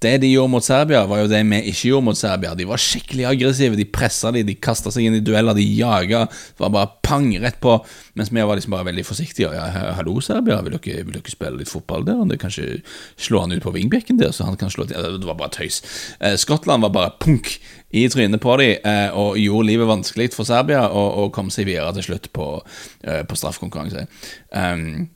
det 0.00 0.14
de 0.22 0.30
gjorde 0.30 0.52
mot 0.54 0.64
Serbia, 0.64 1.02
var 1.04 1.20
jo 1.20 1.28
det 1.28 1.42
vi 1.44 1.58
ikke 1.68 1.90
gjorde 1.90 2.06
mot 2.06 2.18
Serbia. 2.18 2.54
De 2.56 2.64
var 2.68 2.80
skikkelig 2.80 3.26
aggressive, 3.28 3.76
de 3.76 3.84
pressa 3.84 4.30
de, 4.32 4.42
de 4.48 4.54
kasta 4.56 4.88
seg 4.94 5.04
inn 5.04 5.18
i 5.18 5.24
dueller, 5.24 5.52
de 5.56 5.66
jaga. 5.76 6.22
Det 6.24 6.64
var 6.64 6.72
bare 6.72 6.92
pang 7.04 7.28
rett 7.42 7.58
på. 7.60 7.74
Mens 8.16 8.32
vi 8.32 8.40
var 8.40 8.56
liksom 8.56 8.72
bare 8.72 8.88
veldig 8.88 9.04
forsiktige. 9.04 9.52
Ja, 9.52 9.68
'Hallo, 9.98 10.16
Serbia, 10.24 10.62
vil 10.64 10.78
dere, 10.78 11.04
vil 11.04 11.18
dere 11.18 11.34
spille 11.34 11.60
litt 11.60 11.68
fotball 11.68 12.06
der?' 12.08 12.24
Det 12.30 12.40
kanskje 12.40 12.80
slå 13.18 13.44
han 13.44 13.52
ut 13.52 13.62
på 13.62 13.74
vingbekken 13.76 14.18
der, 14.18 14.32
så 14.32 14.44
han 14.48 14.56
kan 14.56 14.70
slå 14.70 14.88
til 14.88 15.20
Det 15.20 15.26
var 15.26 15.36
bare 15.36 15.52
tøys. 15.52 15.82
Eh, 16.20 16.36
Skottland 16.36 16.82
var 16.82 16.96
bare 16.96 17.12
punk 17.20 17.60
i 17.92 18.08
trynet 18.08 18.40
på 18.40 18.56
dem 18.56 18.78
eh, 18.84 19.10
og 19.12 19.36
gjorde 19.36 19.66
livet 19.66 19.88
vanskelig 19.88 20.32
for 20.32 20.44
Serbia, 20.44 20.88
og, 20.88 21.18
og 21.18 21.32
kom 21.32 21.50
seg 21.50 21.66
videre 21.66 21.92
til 21.92 22.02
slutt 22.02 22.32
på, 22.32 22.62
eh, 23.04 23.22
på 23.22 23.36
straffekonkurranse. 23.36 24.06
Um, 24.54 25.10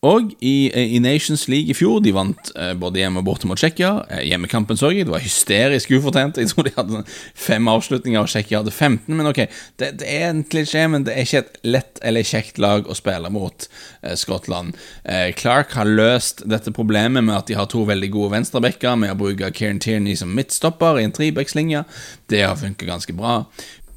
og 0.00 0.30
i, 0.40 0.70
i, 0.72 0.98
Nations 0.98 1.42
League 1.52 1.68
i 1.68 1.74
fjor, 1.76 1.98
de 2.00 2.14
vant 2.16 2.50
eh, 2.56 2.72
både 2.80 3.02
hjemme 3.02 3.20
og 3.20 3.26
borte 3.26 3.48
mot 3.48 3.60
Tsjekkia. 3.60 3.90
Eh, 4.08 4.22
hjemmekampen 4.30 4.78
så 4.80 4.88
jeg, 4.94 5.04
det 5.04 5.12
var 5.12 5.20
hysterisk 5.20 5.92
ufortjent. 5.92 6.40
Jeg 6.40 6.48
tror 6.48 6.64
de 6.64 6.72
hadde 6.72 7.02
fem 7.36 7.68
avslutninger, 7.68 8.16
og 8.22 8.30
Tsjekkia 8.32 8.62
hadde 8.62 8.72
15. 8.72 9.12
Men 9.12 9.28
ok, 9.28 9.42
det, 9.82 9.90
det 10.00 10.08
er 10.08 10.30
en 10.30 10.40
klisjé, 10.48 10.86
men 10.88 11.04
det 11.04 11.12
er 11.12 11.28
ikke 11.28 11.42
et 11.42 11.60
lett 11.68 12.00
eller 12.00 12.24
kjekt 12.24 12.62
lag 12.64 12.88
å 12.88 12.96
spille 12.96 13.28
mot 13.34 13.66
eh, 13.68 14.16
Skottland. 14.16 14.78
Eh, 15.04 15.34
Clark 15.36 15.76
har 15.76 15.92
løst 15.92 16.46
dette 16.48 16.72
problemet 16.72 17.26
med 17.26 17.36
at 17.36 17.52
de 17.52 17.60
har 17.60 17.68
to 17.68 17.84
veldig 17.84 18.08
gode 18.16 18.32
venstrebacker, 18.38 18.96
med 18.96 19.12
å 19.12 19.20
bruke 19.20 19.52
Kieran 19.52 19.82
Tierney 19.84 20.16
som 20.16 20.32
midtstopper 20.32 20.96
i 20.96 21.04
en 21.04 21.12
trebackslinje. 21.12 21.84
Det 22.32 22.40
har 22.46 22.56
funket 22.56 22.88
ganske 22.88 23.18
bra 23.20 23.42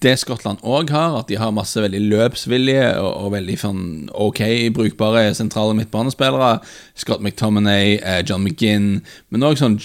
det 0.03 0.17
Skottland 0.19 0.61
òg 0.67 0.91
har, 0.93 1.15
at 1.21 1.29
de 1.31 1.37
har 1.39 1.53
masse 1.55 1.79
veldig 1.79 2.01
løpsvillige 2.11 2.87
og, 2.99 3.11
og 3.25 3.33
veldig 3.37 3.55
sånn 3.59 3.83
ok 4.11 4.41
brukbare 4.75 5.29
sentrale 5.37 5.75
midtbanespillere. 5.77 6.57
Scott 6.99 7.23
McTominay, 7.23 7.97
eh, 8.03 8.19
John 8.27 8.43
McGinn, 8.43 9.01
men 9.33 9.45
òg 9.47 9.57
sånn 9.61 9.79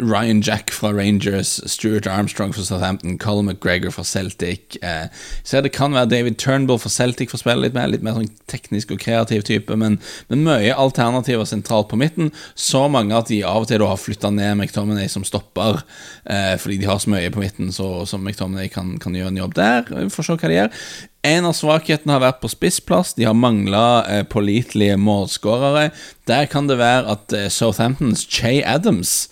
Ryan 0.00 0.42
Jack 0.44 0.74
fra 0.74 0.90
Rangers, 0.96 1.56
Stuart 1.70 2.08
Armstrong 2.10 2.54
fra 2.56 2.64
Southampton, 2.66 3.18
Colin 3.22 3.48
McGregor 3.48 3.94
fra 3.94 4.04
Celtic. 4.06 4.76
Eh, 4.82 5.06
så 5.46 5.62
det 5.62 5.72
kan 5.76 5.94
være 5.96 6.10
David 6.10 6.40
Turnbull 6.42 6.80
fra 6.82 6.92
Celtic 6.92 7.30
får 7.32 7.44
spille 7.44 7.68
litt 7.68 7.78
mer, 7.78 7.90
litt 7.92 8.04
mer 8.06 8.18
sånn 8.18 8.30
teknisk 8.50 8.94
og 8.96 9.02
kreativ 9.04 9.46
type, 9.48 9.78
men, 9.78 10.00
men 10.32 10.44
mye 10.46 10.74
alternativer 10.74 11.46
sentralt 11.48 11.90
på 11.92 12.00
midten. 12.00 12.34
Så 12.58 12.86
mange 12.90 13.16
at 13.16 13.30
de 13.30 13.42
av 13.46 13.64
og 13.64 13.70
til 13.70 13.86
har 13.86 14.00
flytta 14.00 14.32
ned 14.34 14.58
McTominay 14.58 15.08
som 15.12 15.24
stopper, 15.26 15.84
eh, 16.26 16.56
fordi 16.60 16.80
de 16.82 16.90
har 16.90 17.00
så 17.00 17.14
mye 17.14 17.30
på 17.32 17.42
midten 17.42 17.70
så, 17.74 18.02
som 18.10 18.26
McTominay 18.26 18.68
kan, 18.72 18.96
kan 19.00 19.14
gjøre 19.16 19.32
en 19.32 19.42
jobb 19.44 19.56
der. 19.56 19.59
Vi 19.90 20.08
får 20.14 20.26
se 20.26 20.36
hva 20.36 20.50
de 20.50 20.58
gjør. 20.58 20.82
En 21.30 21.46
av 21.50 21.54
svakhetene 21.56 22.16
har 22.16 22.24
vært 22.24 22.40
på 22.40 22.50
spissplass. 22.52 23.14
De 23.18 23.28
har 23.28 23.36
mangla 23.36 23.84
eh, 24.08 24.24
pålitelige 24.24 24.96
målskårere. 25.00 25.90
Der 26.30 26.50
kan 26.50 26.70
det 26.70 26.80
være 26.80 27.16
at 27.16 27.36
eh, 27.36 27.48
Southamptons 27.52 28.24
Che 28.24 28.60
Adams 28.64 29.28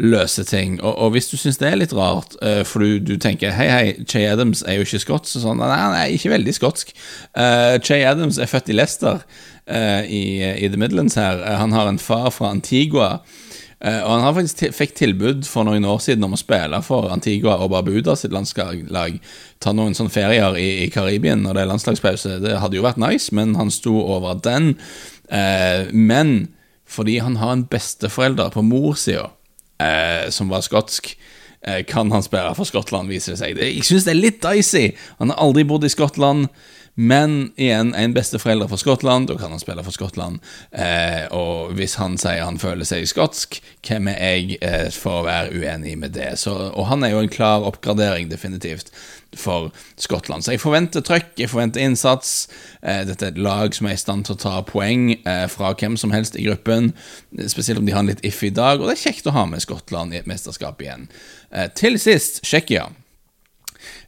løser 0.00 0.46
ting. 0.46 0.78
Og, 0.80 0.94
og 0.94 1.14
hvis 1.14 1.28
du 1.32 1.36
syns 1.36 1.58
det 1.60 1.68
er 1.68 1.78
litt 1.80 1.94
rart, 1.96 2.36
eh, 2.46 2.62
for 2.68 2.84
du, 2.84 3.00
du, 3.02 3.16
tenker 3.20 3.54
hei, 3.56 3.68
hei, 3.72 3.86
Che 4.08 4.22
Adams 4.30 4.62
er 4.62 4.78
jo 4.78 4.86
ikke 4.86 5.02
skotsk, 5.02 5.42
sånn, 5.42 5.60
nei, 5.60 5.76
han 5.76 5.96
er 5.98 6.14
ikke 6.14 6.32
veldig 6.32 6.56
skotsk. 6.56 6.94
Eh, 7.34 7.76
Che 7.84 8.00
Adams 8.06 8.38
er 8.40 8.50
født 8.50 8.70
i 8.70 8.78
Leicester 8.78 9.20
uh, 9.70 10.02
i, 10.06 10.40
i, 10.40 10.68
The 10.68 10.80
Midlands 10.80 11.18
her. 11.20 11.42
Uh, 11.42 11.56
han 11.60 11.72
har 11.72 11.88
en 11.88 11.98
far 11.98 12.30
fra 12.34 12.50
Antigua. 12.50 13.18
Uh, 13.80 14.02
og 14.04 14.10
Han 14.12 14.24
har 14.26 14.34
faktisk 14.36 14.76
fikk 14.76 14.94
tilbud 14.98 15.46
for 15.48 15.64
noen 15.64 15.86
år 15.88 16.02
siden 16.04 16.26
om 16.26 16.36
å 16.36 16.40
spille 16.40 16.82
for 16.84 17.08
Antigua 17.14 17.56
og 17.64 17.72
Barbuda 17.72 18.12
sitt 18.18 18.34
landslag. 18.34 19.16
Ta 19.62 19.72
noen 19.72 19.96
sånne 19.96 20.12
ferier 20.12 20.58
i, 20.60 20.68
i 20.84 20.90
Karibien 20.92 21.40
når 21.44 21.56
det 21.56 21.64
er 21.64 21.70
landslagspause. 21.72 22.38
Det 22.44 22.58
hadde 22.60 22.76
jo 22.76 22.84
vært 22.84 23.00
nice, 23.00 23.32
men 23.36 23.56
han 23.56 23.72
sto 23.72 23.94
over 24.02 24.36
den. 24.44 24.74
Eh, 25.32 25.88
men 25.96 26.50
fordi 26.90 27.20
han 27.24 27.38
har 27.40 27.54
en 27.54 27.64
besteforelder 27.70 28.52
på 28.52 28.66
morssida 28.66 29.30
eh, 29.80 30.28
som 30.34 30.52
var 30.52 30.66
skotsk, 30.66 31.14
kan 31.60 32.08
han 32.08 32.22
spille 32.24 32.54
for 32.56 32.64
Skottland, 32.64 33.10
viser 33.12 33.34
det 33.34 33.36
seg. 33.36 33.58
Jeg 33.60 33.82
syns 33.84 34.06
det 34.06 34.14
er 34.14 34.16
litt 34.16 34.38
dicy. 34.40 34.94
Han 35.18 35.28
har 35.28 35.42
aldri 35.44 35.66
bodd 35.68 35.84
i 35.84 35.90
Skottland. 35.92 36.46
Men 37.00 37.52
igjen, 37.56 37.94
en 37.96 38.12
besteforelder 38.12 38.68
for 38.68 38.76
Skottland, 38.76 39.30
da 39.30 39.36
kan 39.40 39.54
han 39.54 39.60
spille 39.62 39.80
for 39.86 39.96
Skottland. 39.96 40.42
Eh, 40.70 41.24
og 41.32 41.72
hvis 41.78 41.94
han 41.96 42.18
sier 42.20 42.44
han 42.44 42.60
føler 42.60 42.84
seg 42.84 43.06
skotsk, 43.08 43.56
hvem 43.86 44.10
er 44.12 44.18
jeg 44.20 44.58
eh, 44.60 44.90
for 44.92 45.22
å 45.22 45.24
være 45.24 45.54
uenig 45.56 45.94
med 46.02 46.12
det? 46.18 46.34
Så, 46.42 46.52
og 46.52 46.90
han 46.90 47.06
er 47.06 47.14
jo 47.14 47.22
en 47.24 47.32
klar 47.32 47.64
oppgradering, 47.64 48.28
definitivt, 48.28 48.92
for 49.32 49.70
Skottland. 49.96 50.44
Så 50.44 50.52
jeg 50.52 50.60
forventer 50.60 51.00
trøkk, 51.06 51.32
jeg 51.40 51.48
forventer 51.48 51.80
innsats. 51.86 52.50
Eh, 52.82 53.06
dette 53.08 53.30
er 53.30 53.32
et 53.32 53.42
lag 53.48 53.72
som 53.72 53.88
er 53.88 53.96
i 53.96 54.04
stand 54.04 54.28
til 54.28 54.36
å 54.36 54.42
ta 54.44 54.54
poeng 54.68 55.14
eh, 55.16 55.46
fra 55.48 55.72
hvem 55.72 55.96
som 56.00 56.12
helst 56.12 56.36
i 56.36 56.44
gruppen, 56.50 56.92
spesielt 57.48 57.80
om 57.80 57.88
de 57.88 57.96
har 57.96 58.04
en 58.04 58.12
litt 58.12 58.24
iffy 58.28 58.52
dag, 58.52 58.76
og 58.76 58.90
det 58.90 58.98
er 58.98 59.06
kjekt 59.06 59.30
å 59.30 59.38
ha 59.38 59.48
med 59.48 59.64
Skottland 59.64 60.12
i 60.12 60.20
et 60.20 60.28
mesterskap 60.28 60.84
igjen. 60.84 61.08
Eh, 61.48 61.72
til 61.72 61.96
sist 62.02 62.42
Tsjekkia. 62.44 62.90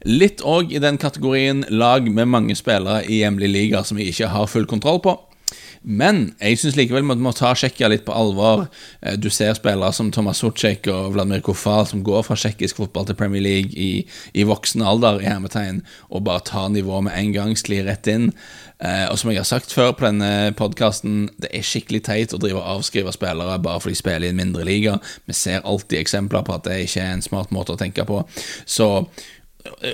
Litt 0.08 0.44
òg 0.44 0.72
i 0.72 0.82
den 0.82 0.98
kategorien 0.98 1.64
lag 1.70 2.08
med 2.10 2.30
mange 2.30 2.56
spillere 2.58 3.04
i 3.06 3.22
hjemlige 3.22 3.54
liga 3.54 3.84
som 3.84 4.00
vi 4.00 4.10
ikke 4.10 4.32
har 4.32 4.50
full 4.50 4.66
kontroll 4.70 5.02
på. 5.04 5.18
Men 5.82 6.28
jeg 6.38 6.60
syns 6.60 6.76
likevel 6.78 7.02
vi 7.02 7.16
må 7.18 7.32
ta 7.34 7.50
Tsjekkia 7.58 7.88
litt 7.90 8.04
på 8.06 8.14
alvor. 8.14 8.68
Eh, 9.02 9.16
du 9.18 9.28
ser 9.34 9.54
spillere 9.58 9.90
som 9.94 10.12
Thomas 10.14 10.38
Sucek 10.42 10.86
og 10.92 11.16
Vladimir 11.16 11.42
Kofal 11.42 11.88
som 11.90 12.04
går 12.06 12.22
fra 12.26 12.36
tsjekkisk 12.38 12.78
fotball 12.78 13.08
til 13.08 13.18
Premier 13.18 13.42
League 13.42 13.74
i, 13.74 14.04
i 14.38 14.46
voksen 14.46 14.84
alder, 14.86 15.18
i 15.20 15.26
hermetegn, 15.26 15.82
og 16.10 16.24
bare 16.28 16.44
tar 16.46 16.70
nivået 16.70 17.08
med 17.08 17.18
en 17.18 17.34
gang, 17.34 17.56
sklir 17.58 17.88
rett 17.88 18.06
inn. 18.10 18.30
Eh, 18.78 19.08
og 19.10 19.18
som 19.18 19.32
jeg 19.32 19.42
har 19.42 19.48
sagt 19.48 19.74
før 19.74 19.90
på 19.98 20.06
denne 20.06 20.54
podkasten, 20.58 21.26
det 21.42 21.50
er 21.50 21.66
skikkelig 21.66 22.04
teit 22.06 22.34
å 22.34 22.40
drive 22.42 22.62
og 22.62 22.78
avskrive 22.78 23.14
spillere 23.14 23.58
bare 23.62 23.82
fordi 23.82 23.98
de 23.98 24.02
spiller 24.04 24.30
i 24.30 24.32
en 24.32 24.38
mindre 24.38 24.66
liga. 24.68 24.96
Vi 25.26 25.34
ser 25.34 25.66
alltid 25.66 25.98
eksempler 25.98 26.46
på 26.46 26.56
at 26.56 26.66
det 26.70 26.84
ikke 26.86 27.02
er 27.02 27.16
en 27.18 27.26
smart 27.26 27.50
måte 27.54 27.74
å 27.74 27.80
tenke 27.80 28.06
på. 28.06 28.22
Så 28.66 28.92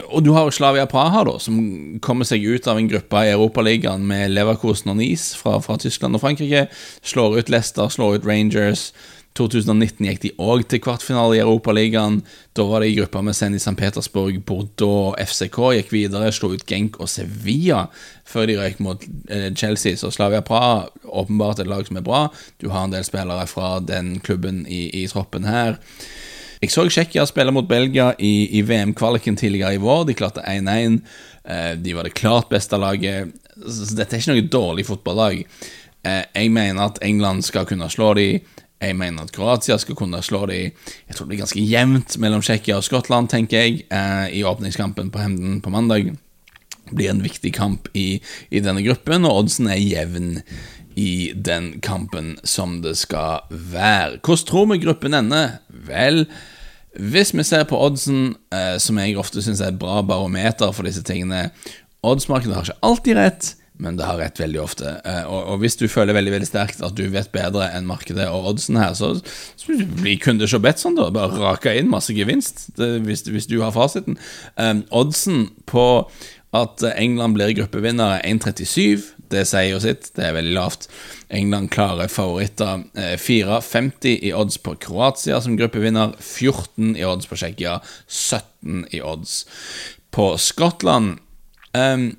og 0.09 0.24
du 0.24 0.33
har 0.33 0.48
Slavia 0.54 0.87
Praha, 0.88 1.24
da, 1.28 1.37
som 1.42 1.59
kommer 2.04 2.28
seg 2.28 2.44
ut 2.44 2.66
av 2.70 2.81
en 2.81 2.88
gruppe 2.88 3.24
i 3.24 3.35
Europaligaen 3.35 4.07
med 4.09 4.33
Leverkosen 4.33 4.92
og 4.92 4.98
Nice 5.00 5.37
fra, 5.37 5.59
fra, 5.64 5.76
Tyskland 5.81 6.16
og 6.16 6.24
Frankrike. 6.24 6.66
Slår 7.04 7.38
ut 7.38 7.52
Leicester, 7.52 7.88
slår 7.92 8.18
ut 8.18 8.28
Rangers. 8.28 8.90
2019 9.38 10.02
gikk 10.09 10.22
de 10.22 10.31
òg 10.42 10.64
til 10.66 10.81
kvartfinale 10.83 11.37
i 11.37 11.42
Europaligaen. 11.44 12.22
Da 12.59 12.64
var 12.66 12.83
det 12.83 12.90
i 12.90 12.96
gruppa 12.96 13.20
med 13.22 13.37
Zenit 13.38 13.62
St. 13.62 13.76
Petersburg, 13.78 14.40
Bordeaux 14.48 15.12
og 15.12 15.20
FCK. 15.20 15.59
Gikk 15.76 15.92
videre, 15.94 16.33
slo 16.35 16.50
ut 16.57 16.64
Genk 16.66 16.98
og 16.98 17.11
Sevilla 17.12 17.85
før 18.28 18.48
de 18.50 18.57
røyk 18.59 18.81
mot 18.85 19.04
eh, 19.31 19.50
Chelsea. 19.54 20.00
Så 20.00 20.11
Slavia 20.14 20.42
Praha 20.42 20.88
åpenbart 21.04 21.62
et 21.62 21.70
lag 21.70 21.87
som 21.87 22.00
er 22.00 22.09
bra. 22.09 22.26
Du 22.59 22.70
har 22.72 22.88
en 22.88 22.96
del 22.96 23.07
spillere 23.07 23.46
fra 23.46 23.76
den 23.85 24.16
klubben 24.24 24.64
i, 24.66 24.88
i 25.04 25.07
troppen 25.12 25.46
her. 25.46 25.78
Jeg 26.59 26.73
så 26.75 26.85
Tsjekkia 26.88 27.27
spille 27.29 27.53
mot 27.55 27.68
Belgia 27.68 28.12
i, 28.18 28.59
i 28.59 28.62
VM-kvaliken 28.66 29.37
tidligere 29.38 29.77
i 29.77 29.83
vår. 29.83 30.05
De 30.09 30.16
klarte 30.18 30.42
1-1. 30.42 31.01
Eh, 31.44 31.73
de 31.79 31.94
var 31.94 32.09
det 32.09 32.16
klart 32.18 32.49
beste 32.51 32.79
laget. 32.81 33.35
Så 33.62 33.94
dette 33.94 34.16
er 34.16 34.23
ikke 34.23 34.35
noe 34.35 34.49
dårlig 34.51 34.87
fotballag. 34.88 35.44
Eh, 36.03 36.25
jeg 36.35 36.51
mener 36.55 36.88
at 36.88 36.99
England 37.07 37.47
skal 37.47 37.68
kunne 37.68 37.90
slå 37.90 38.12
dem. 38.18 38.40
Jeg 38.79 38.94
mener 38.94 39.27
at 39.27 39.33
Kroatia 39.35 39.79
skal 39.79 39.99
kunne 39.99 40.23
slå 40.23 40.44
dem. 40.51 40.75
Jeg 41.09 41.14
tror 41.14 41.27
det 41.27 41.33
blir 41.33 41.42
ganske 41.42 41.62
jevnt 41.62 42.18
mellom 42.23 42.42
Tsjekkia 42.42 42.79
og 42.79 42.87
Skottland, 42.87 43.31
tenker 43.31 43.62
jeg, 43.62 43.85
eh, 43.90 44.38
i 44.38 44.44
åpningskampen 44.47 45.11
på 45.11 45.23
Hemden 45.23 45.61
på 45.62 45.71
mandag. 45.71 46.12
Blir 46.92 47.12
en 47.12 47.24
viktig 47.24 47.53
kamp 47.57 47.88
i, 47.94 48.20
i 48.51 48.62
denne 48.64 48.85
gruppen, 48.87 49.27
og 49.29 49.44
oddsen 49.44 49.70
er 49.72 49.81
jevn 49.81 50.38
i 50.98 51.33
den 51.35 51.77
kampen 51.85 52.37
som 52.42 52.81
det 52.83 52.96
skal 52.98 53.44
være. 53.51 54.18
Hvordan 54.18 54.48
tror 54.48 54.70
vi 54.72 54.81
gruppen 54.83 55.14
ender? 55.14 55.61
Vel, 55.68 56.24
hvis 56.98 57.31
vi 57.37 57.46
ser 57.46 57.68
på 57.70 57.79
oddsen, 57.79 58.35
eh, 58.51 58.77
som 58.83 58.98
jeg 58.98 59.18
ofte 59.20 59.44
syns 59.44 59.62
er 59.62 59.70
et 59.70 59.79
bra 59.79 60.01
barometer 60.03 60.74
for 60.74 60.88
disse 60.88 61.05
tingene 61.07 61.51
Oddsmarkedet 62.07 62.55
har 62.55 62.66
ikke 62.66 62.87
alltid 62.87 63.16
rett, 63.18 63.46
men 63.79 63.96
det 63.98 64.07
har 64.07 64.18
rett 64.18 64.38
veldig 64.40 64.59
ofte. 64.62 64.90
Eh, 65.07 65.24
og, 65.27 65.53
og, 65.53 65.61
hvis 65.62 65.77
du 65.79 65.87
føler 65.90 66.14
veldig 66.14 66.35
veldig 66.35 66.48
sterkt 66.48 66.83
at 66.83 66.94
du 66.98 67.05
vet 67.11 67.31
bedre 67.35 67.68
enn 67.74 67.87
markedet 67.87 68.27
og 68.31 68.46
oddsen 68.53 68.79
her, 68.79 68.94
så, 68.98 69.12
så 69.59 69.79
blir 69.98 70.18
kunde 70.22 70.46
bedt 70.62 70.83
sånn 70.83 70.98
da. 70.98 71.09
Bare 71.14 71.38
rake 71.38 71.74
inn 71.79 71.90
masse 71.90 72.14
gevinst 72.14 72.68
det, 72.79 72.90
hvis, 73.07 73.27
hvis, 73.27 73.51
du 73.51 73.61
har 73.62 73.74
fasiten. 73.74 74.18
Eh, 74.59 74.74
oddsen 74.90 75.48
på 75.70 75.87
at 76.56 76.82
England 76.96 77.37
blir 77.37 77.52
gruppevinner, 77.58 78.18
er 78.18 78.28
1,37. 78.28 79.11
Det 79.28 79.42
sier 79.44 79.74
jo 79.74 79.80
sitt. 79.82 80.08
Det 80.16 80.24
er 80.24 80.37
veldig 80.38 80.54
lavt. 80.56 80.87
England 81.28 81.68
klarer 81.74 82.08
favoritter. 82.08 82.87
4,50 82.96 84.14
i 84.24 84.32
odds 84.32 84.56
på 84.64 84.72
Kroatia 84.80 85.42
som 85.44 85.58
gruppevinner. 85.61 86.14
14 86.16 86.94
i 86.96 87.04
odds 87.04 87.28
på 87.28 87.37
Tsjekkia. 87.37 87.78
17 88.06 88.87
i 88.96 89.02
odds 89.04 89.42
på 90.16 90.30
Skottland. 90.40 91.18
Um, 91.76 92.14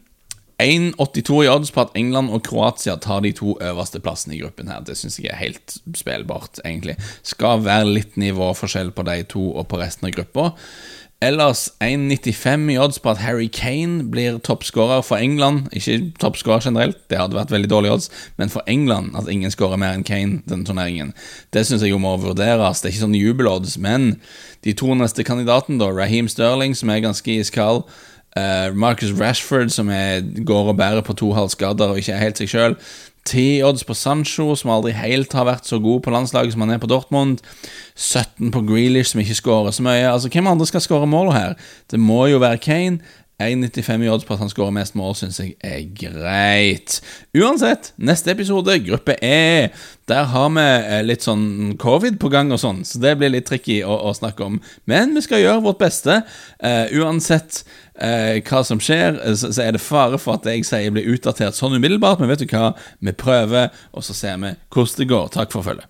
1,82 0.59 1.43
i 1.45 1.49
odds 1.49 1.71
på 1.71 1.85
at 1.85 1.93
England 1.97 2.29
og 2.35 2.43
Kroatia 2.43 2.97
tar 2.99 3.23
de 3.23 3.31
to 3.33 3.53
øverste 3.63 4.01
plassene 4.03 4.35
i 4.35 4.41
gruppen 4.43 4.67
her. 4.67 4.83
Det 4.83 4.97
syns 4.99 5.17
jeg 5.21 5.31
er 5.31 5.39
helt 5.39 5.77
spillbart, 5.95 6.59
egentlig. 6.65 6.97
Skal 7.23 7.63
være 7.63 7.87
litt 7.87 8.17
nivåforskjell 8.19 8.91
på 8.93 9.05
de 9.07 9.21
to 9.31 9.45
og 9.53 9.69
på 9.71 9.79
resten 9.79 10.09
av 10.09 10.17
gruppa. 10.17 10.49
Ellers 11.21 11.65
1,95 11.83 12.69
i 12.71 12.77
odds 12.79 12.99
på 13.03 13.09
at 13.11 13.19
Harry 13.19 13.49
Kane 13.51 14.05
blir 14.07 14.37
toppskårer 14.39 15.01
for 15.03 15.19
England. 15.19 15.67
Ikke 15.75 16.13
toppskårer 16.19 16.63
generelt, 16.69 17.01
det 17.11 17.19
hadde 17.19 17.35
vært 17.35 17.51
veldig 17.51 17.69
dårlig 17.69 17.91
odds, 17.91 18.07
men 18.39 18.51
for 18.53 18.63
England 18.71 19.17
at 19.19 19.27
ingen 19.27 19.51
skårer 19.51 19.81
mer 19.81 19.97
enn 19.97 20.05
Kane 20.07 20.39
denne 20.47 20.63
turneringen. 20.63 21.11
Det 21.51 21.65
syns 21.67 21.83
jeg 21.83 21.91
jo 21.91 21.99
må 21.99 22.13
vurderes. 22.23 22.79
Det 22.79 22.87
er 22.87 22.95
ikke 22.95 23.03
sånn 23.03 23.19
jubelodds, 23.19 23.75
men 23.83 24.13
de 24.63 24.71
to 24.79 24.95
neste 24.95 25.27
kandidatene, 25.27 25.81
da, 25.81 25.91
Raheem 25.91 26.31
Sterling, 26.31 26.77
som 26.77 26.93
er 26.93 27.03
ganske 27.03 27.35
iskald, 27.41 27.83
Uh, 28.37 28.69
Marcus 28.77 29.09
Rashford, 29.19 29.71
som 29.73 29.89
er, 29.89 30.21
går 30.45 30.67
og 30.69 30.75
bærer 30.77 31.01
på 31.01 31.15
to 31.17 31.31
halvskader 31.33 31.89
og 31.89 31.97
ikke 31.97 32.13
er 32.13 32.21
helt 32.21 32.37
seg 32.37 32.51
sjøl. 32.51 32.75
Ti 33.29 33.61
odds 33.61 33.83
på 33.85 33.93
Sancho, 33.93 34.55
som 34.57 34.71
aldri 34.73 34.95
helt 34.97 35.33
har 35.37 35.45
vært 35.45 35.67
så 35.69 35.77
god 35.83 36.01
på 36.05 36.13
landslaget 36.13 36.55
som 36.55 36.63
han 36.65 36.73
er 36.73 36.81
på 36.81 36.89
Dortmund. 36.89 37.43
17 37.93 38.49
på 38.55 38.63
Grealish, 38.65 39.11
som 39.11 39.21
ikke 39.21 39.37
skårer 39.37 39.75
så 39.75 39.85
mye. 39.85 40.07
Altså, 40.09 40.31
Hvem 40.33 40.49
andre 40.49 40.65
skal 40.65 40.81
skåre 40.81 41.09
mål 41.09 41.33
her? 41.35 41.53
Det 41.91 41.99
må 42.01 42.23
jo 42.31 42.41
være 42.41 42.61
Kane. 42.63 43.03
1,95 43.39 44.03
i 44.03 44.09
odds 44.11 44.25
på 44.27 44.35
at 44.35 44.41
han 44.43 44.51
skårer 44.51 44.73
mest 44.75 44.97
mål, 44.99 45.13
syns 45.15 45.39
jeg 45.39 45.53
er 45.63 45.85
greit. 45.95 46.97
Uansett, 47.37 47.93
neste 47.95 48.33
episode, 48.33 48.75
gruppe 48.83 49.15
E. 49.23 49.69
Der 50.11 50.25
har 50.33 50.49
vi 50.55 50.65
eh, 50.65 51.03
litt 51.05 51.23
sånn 51.23 51.77
covid 51.79 52.17
på 52.19 52.31
gang 52.33 52.51
og 52.51 52.59
sånn, 52.59 52.81
så 52.87 52.99
det 52.99 53.13
blir 53.19 53.31
litt 53.31 53.47
tricky 53.47 53.79
å, 53.85 53.95
å 54.09 54.15
snakke 54.17 54.43
om. 54.43 54.57
Men 54.89 55.15
vi 55.15 55.23
skal 55.23 55.43
gjøre 55.43 55.63
vårt 55.69 55.79
beste. 55.79 56.19
Uh, 56.59 56.91
uansett 56.99 57.61
uh, 58.01 58.41
hva 58.43 58.63
som 58.67 58.81
skjer, 58.83 59.21
så, 59.35 59.53
så, 59.53 59.63
er 59.63 59.77
det 59.77 59.83
fare 59.83 60.19
for 60.19 60.39
at 60.39 60.49
jeg 60.49 60.67
sier 60.67 60.91
blir 60.95 61.07
utdatert 61.13 61.55
sånn 61.55 61.77
umiddelbart, 61.77 62.19
men 62.19 62.31
vet 62.33 62.43
du 62.43 62.49
hva? 62.51 62.73
Vi 62.99 63.15
prøver, 63.15 63.71
og 63.95 64.03
så 64.03 64.17
ser 64.17 64.35
vi 64.43 64.51
hvordan 64.67 64.99
det 64.99 65.09
går. 65.13 65.31
Takk 65.37 65.55
for 65.55 65.63
følget. 65.63 65.87